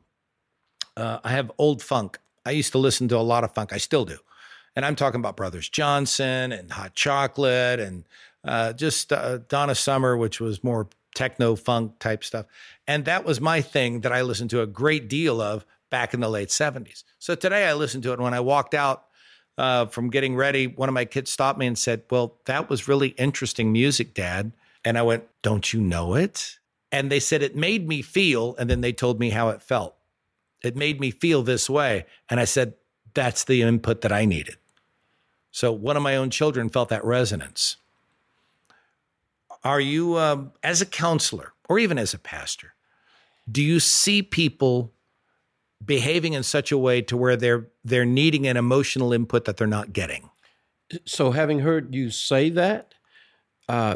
uh, 0.98 1.20
I 1.24 1.32
have 1.32 1.52
old 1.58 1.82
funk. 1.82 2.20
I 2.46 2.52
used 2.52 2.74
to 2.74 2.78
listen 2.78 3.08
to 3.10 3.18
a 3.18 3.20
lot 3.20 3.44
of 3.44 3.54
funk. 3.54 3.72
I 3.72 3.78
still 3.78 4.04
do, 4.06 4.18
and 4.76 4.86
I'm 4.86 4.96
talking 4.96 5.20
about 5.20 5.38
Brothers 5.38 5.70
Johnson 5.70 6.52
and 6.52 6.72
Hot 6.72 6.96
Chocolate 6.96 7.80
and 7.80 8.06
uh, 8.44 8.74
just 8.74 9.14
uh, 9.14 9.40
Donna 9.48 9.76
Summer, 9.76 10.18
which 10.18 10.40
was 10.40 10.64
more 10.64 10.88
techno 11.16 11.56
funk 11.56 12.00
type 12.00 12.24
stuff. 12.24 12.46
And 12.88 13.06
that 13.06 13.26
was 13.26 13.42
my 13.42 13.62
thing 13.62 14.02
that 14.02 14.12
I 14.12 14.22
listened 14.22 14.50
to 14.52 14.62
a 14.62 14.68
great 14.68 15.08
deal 15.08 15.42
of 15.42 15.66
back 15.90 16.14
in 16.14 16.20
the 16.20 16.30
late 16.30 16.50
70s. 16.50 17.04
So 17.18 17.36
today 17.36 17.68
I 17.68 17.74
listened 17.74 18.04
to 18.04 18.14
it. 18.14 18.20
When 18.20 18.34
I 18.34 18.40
walked 18.40 18.74
out 18.74 19.06
uh, 19.58 19.88
from 19.88 20.10
getting 20.10 20.36
ready, 20.36 20.68
one 20.68 20.90
of 20.90 20.94
my 20.94 21.06
kids 21.06 21.32
stopped 21.32 21.60
me 21.60 21.68
and 21.68 21.78
said, 21.78 22.04
Well, 22.10 22.38
that 22.46 22.70
was 22.70 22.88
really 22.88 23.10
interesting 23.10 23.72
music, 23.72 24.14
Dad. 24.14 24.52
And 24.86 24.98
I 24.98 25.02
went, 25.02 25.26
Don't 25.42 25.74
you 25.74 25.82
know 25.82 26.16
it? 26.16 26.58
And 26.92 27.12
they 27.12 27.20
said 27.20 27.44
it 27.44 27.56
made 27.56 27.88
me 27.88 28.02
feel, 28.02 28.56
and 28.58 28.70
then 28.70 28.82
they 28.82 28.94
told 28.94 29.20
me 29.20 29.30
how 29.30 29.50
it 29.50 29.62
felt. 29.62 29.96
It 30.64 30.76
made 30.76 31.00
me 31.00 31.12
feel 31.12 31.44
this 31.44 31.70
way. 31.70 32.06
And 32.30 32.40
I 32.40 32.46
said, 32.46 32.74
That's 33.14 33.44
the 33.44 33.62
input 33.62 34.02
that 34.02 34.12
I 34.12 34.26
needed. 34.26 34.58
So 35.52 35.72
one 35.72 35.98
of 35.98 36.04
my 36.04 36.16
own 36.16 36.30
children 36.30 36.70
felt 36.70 36.90
that 36.90 37.04
resonance. 37.04 37.78
Are 39.64 39.80
you, 39.82 40.18
um, 40.18 40.52
as 40.64 40.82
a 40.82 40.86
counselor 40.86 41.54
or 41.68 41.80
even 41.80 41.98
as 41.98 42.14
a 42.14 42.20
pastor, 42.20 42.74
do 43.52 43.62
you 43.62 43.80
see 43.80 44.22
people 44.22 44.94
behaving 45.84 46.34
in 46.34 46.44
such 46.44 46.72
a 46.72 46.78
way 46.78 47.02
to 47.04 47.18
where 47.18 47.36
they're 47.36 47.68
they're 47.84 48.06
needing 48.06 48.48
an 48.48 48.58
emotional 48.58 49.12
input 49.14 49.46
that 49.46 49.58
they're 49.58 49.68
not 49.68 49.92
getting? 49.94 50.30
So, 51.06 51.32
having 51.32 51.60
heard 51.60 51.94
you 51.94 52.10
say 52.10 52.50
that, 52.52 52.94
uh, 53.68 53.96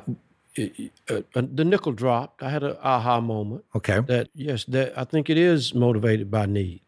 it- 0.56 0.92
uh, 1.10 1.22
uh, 1.36 1.42
the 1.52 1.66
nickel 1.66 1.92
dropped. 1.92 2.44
I 2.44 2.50
had 2.50 2.64
an 2.64 2.78
aha 2.84 3.20
moment. 3.22 3.64
Okay. 3.76 4.00
that 4.02 4.30
yes 4.36 4.66
that 4.66 4.94
i 4.98 5.04
think 5.04 5.30
it 5.30 5.38
is 5.38 5.74
motivated 5.74 6.30
by 6.30 6.46
need 6.46 6.82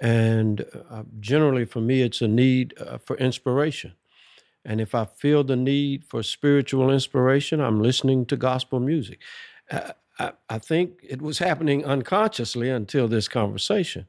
and 0.00 0.64
uh, 0.90 1.02
generally 1.20 1.64
for 1.64 1.80
me 1.80 2.02
it's 2.02 2.20
a 2.20 2.28
need 2.28 2.74
uh, 2.78 2.98
for 2.98 3.16
inspiration 3.16 3.92
and 4.64 4.80
if 4.80 4.94
i 4.94 5.04
feel 5.04 5.44
the 5.44 5.56
need 5.56 6.04
for 6.04 6.22
spiritual 6.22 6.90
inspiration 6.90 7.60
i'm 7.60 7.82
listening 7.82 8.26
to 8.26 8.36
gospel 8.36 8.80
music 8.80 9.18
uh, 9.70 9.92
I, 10.18 10.32
I 10.48 10.58
think 10.58 11.00
it 11.02 11.22
was 11.22 11.38
happening 11.38 11.84
unconsciously 11.84 12.70
until 12.70 13.08
this 13.08 13.28
conversation 13.28 14.06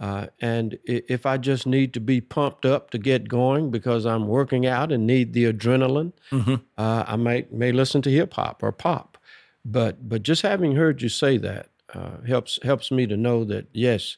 Uh, 0.00 0.26
and 0.40 0.78
if 0.86 1.26
I 1.26 1.36
just 1.36 1.66
need 1.66 1.92
to 1.92 2.00
be 2.00 2.22
pumped 2.22 2.64
up 2.64 2.90
to 2.90 2.98
get 2.98 3.28
going 3.28 3.70
because 3.70 4.06
I'm 4.06 4.26
working 4.28 4.66
out 4.66 4.90
and 4.90 5.06
need 5.06 5.34
the 5.34 5.52
adrenaline, 5.52 6.14
mm-hmm. 6.30 6.54
uh, 6.78 7.04
I 7.06 7.16
may 7.16 7.46
may 7.50 7.70
listen 7.70 8.00
to 8.02 8.10
hip 8.10 8.32
hop 8.32 8.62
or 8.62 8.72
pop. 8.72 9.18
But 9.62 10.08
but 10.08 10.22
just 10.22 10.40
having 10.40 10.74
heard 10.76 11.02
you 11.02 11.10
say 11.10 11.36
that 11.38 11.68
uh, 11.92 12.22
helps 12.26 12.58
helps 12.62 12.90
me 12.90 13.06
to 13.08 13.16
know 13.16 13.44
that 13.44 13.66
yes, 13.74 14.16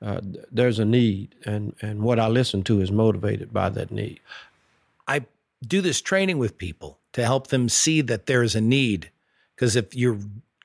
uh, 0.00 0.20
there's 0.52 0.78
a 0.78 0.84
need, 0.84 1.34
and 1.44 1.74
and 1.82 2.02
what 2.02 2.20
I 2.20 2.28
listen 2.28 2.62
to 2.64 2.80
is 2.80 2.92
motivated 2.92 3.52
by 3.52 3.68
that 3.70 3.90
need. 3.90 4.20
I 5.06 5.26
do 5.66 5.80
this 5.80 6.00
training 6.00 6.38
with 6.38 6.58
people 6.58 7.00
to 7.12 7.24
help 7.24 7.48
them 7.48 7.68
see 7.68 8.00
that 8.02 8.26
there 8.26 8.42
is 8.42 8.54
a 8.54 8.60
need, 8.60 9.10
because 9.54 9.76
if 9.76 9.94
you're 9.94 10.18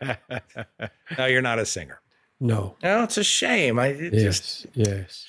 no, 1.19 1.27
you're 1.27 1.43
not 1.43 1.59
a 1.59 1.67
singer. 1.67 2.01
No. 2.41 2.77
No, 2.83 3.03
it's 3.03 3.19
a 3.19 3.25
shame. 3.25 3.79
I 3.79 3.89
yes, 3.89 4.13
just, 4.13 4.67
yes. 4.73 5.27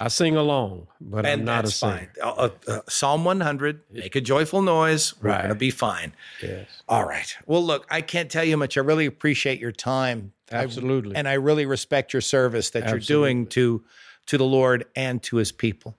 I 0.00 0.08
sing 0.08 0.34
along, 0.34 0.86
but 1.00 1.26
I'm 1.26 1.44
not 1.44 1.66
a 1.66 1.70
singer. 1.70 2.10
Fine. 2.20 2.34
Uh, 2.38 2.48
uh, 2.66 2.80
Psalm 2.88 3.24
100, 3.24 3.82
make 3.92 4.16
a 4.16 4.20
joyful 4.20 4.62
noise. 4.62 5.14
We're 5.20 5.30
right. 5.30 5.38
going 5.38 5.50
to 5.50 5.54
be 5.54 5.70
fine. 5.70 6.14
Yes. 6.42 6.82
All 6.88 7.06
right. 7.06 7.36
Well, 7.46 7.62
look, 7.62 7.86
I 7.90 8.00
can't 8.00 8.30
tell 8.30 8.44
you 8.44 8.56
much. 8.56 8.78
I 8.78 8.80
really 8.80 9.04
appreciate 9.04 9.60
your 9.60 9.72
time. 9.72 10.32
Absolutely. 10.50 11.16
I, 11.16 11.18
and 11.18 11.28
I 11.28 11.34
really 11.34 11.66
respect 11.66 12.14
your 12.14 12.22
service 12.22 12.70
that 12.70 12.84
Absolutely. 12.84 13.14
you're 13.14 13.20
doing 13.20 13.46
to 13.48 13.84
to 14.26 14.38
the 14.38 14.44
Lord 14.44 14.86
and 14.96 15.22
to 15.24 15.36
his 15.36 15.52
people. 15.52 15.96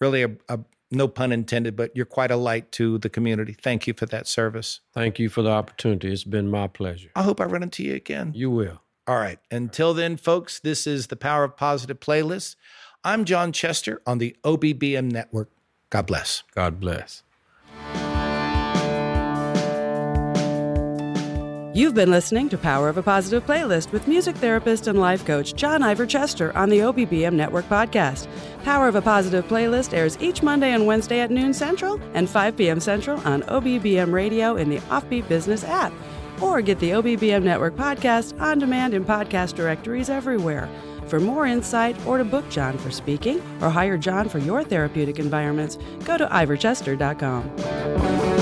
Really 0.00 0.22
a, 0.22 0.30
a 0.48 0.58
no 0.90 1.08
pun 1.08 1.32
intended, 1.32 1.76
but 1.76 1.94
you're 1.94 2.06
quite 2.06 2.30
a 2.30 2.36
light 2.36 2.72
to 2.72 2.98
the 2.98 3.08
community. 3.08 3.52
Thank 3.52 3.86
you 3.86 3.94
for 3.94 4.06
that 4.06 4.26
service. 4.26 4.80
Thank 4.92 5.18
you 5.18 5.28
for 5.28 5.42
the 5.42 5.50
opportunity. 5.50 6.12
It's 6.12 6.24
been 6.24 6.50
my 6.50 6.66
pleasure. 6.66 7.10
I 7.14 7.22
hope 7.22 7.40
I 7.40 7.44
run 7.44 7.62
into 7.62 7.84
you 7.84 7.94
again. 7.94 8.32
You 8.34 8.50
will. 8.50 8.82
All 9.08 9.16
right. 9.16 9.38
Until 9.50 9.94
then, 9.94 10.16
folks, 10.16 10.58
this 10.58 10.86
is 10.86 11.06
the 11.06 11.16
Power 11.16 11.44
of 11.44 11.56
Positive 11.56 12.00
playlist. 12.00 12.56
I'm 13.06 13.24
John 13.24 13.52
Chester 13.52 14.02
on 14.04 14.18
the 14.18 14.34
OBBM 14.42 15.12
network. 15.12 15.48
God 15.90 16.06
bless. 16.06 16.42
God 16.56 16.80
bless. 16.80 17.22
You've 21.72 21.94
been 21.94 22.10
listening 22.10 22.48
to 22.48 22.58
Power 22.58 22.88
of 22.88 22.98
a 22.98 23.04
Positive 23.04 23.46
playlist 23.46 23.92
with 23.92 24.08
music 24.08 24.34
therapist 24.34 24.88
and 24.88 24.98
life 24.98 25.24
coach 25.24 25.54
John 25.54 25.84
Ivor 25.84 26.04
Chester 26.04 26.52
on 26.56 26.68
the 26.68 26.80
OBBM 26.80 27.34
Network 27.34 27.68
podcast. 27.68 28.26
Power 28.64 28.88
of 28.88 28.96
a 28.96 29.02
Positive 29.02 29.46
playlist 29.46 29.94
airs 29.94 30.18
each 30.20 30.42
Monday 30.42 30.72
and 30.72 30.84
Wednesday 30.84 31.20
at 31.20 31.30
noon 31.30 31.54
Central 31.54 32.00
and 32.14 32.28
5 32.28 32.56
p.m. 32.56 32.80
Central 32.80 33.20
on 33.20 33.42
OBBM 33.42 34.12
Radio 34.12 34.56
in 34.56 34.68
the 34.68 34.78
Offbeat 34.88 35.28
Business 35.28 35.62
app. 35.62 35.92
Or 36.40 36.60
get 36.60 36.80
the 36.80 36.90
OBBM 36.90 37.44
Network 37.44 37.76
podcast 37.76 38.36
on 38.40 38.58
demand 38.58 38.94
in 38.94 39.04
podcast 39.04 39.54
directories 39.54 40.10
everywhere. 40.10 40.68
For 41.06 41.20
more 41.20 41.46
insight 41.46 41.96
or 42.06 42.18
to 42.18 42.24
book 42.24 42.48
John 42.50 42.76
for 42.78 42.90
speaking 42.90 43.40
or 43.60 43.70
hire 43.70 43.96
John 43.96 44.28
for 44.28 44.38
your 44.38 44.64
therapeutic 44.64 45.18
environments, 45.18 45.78
go 46.04 46.18
to 46.18 46.26
ivorchester.com. 46.26 48.35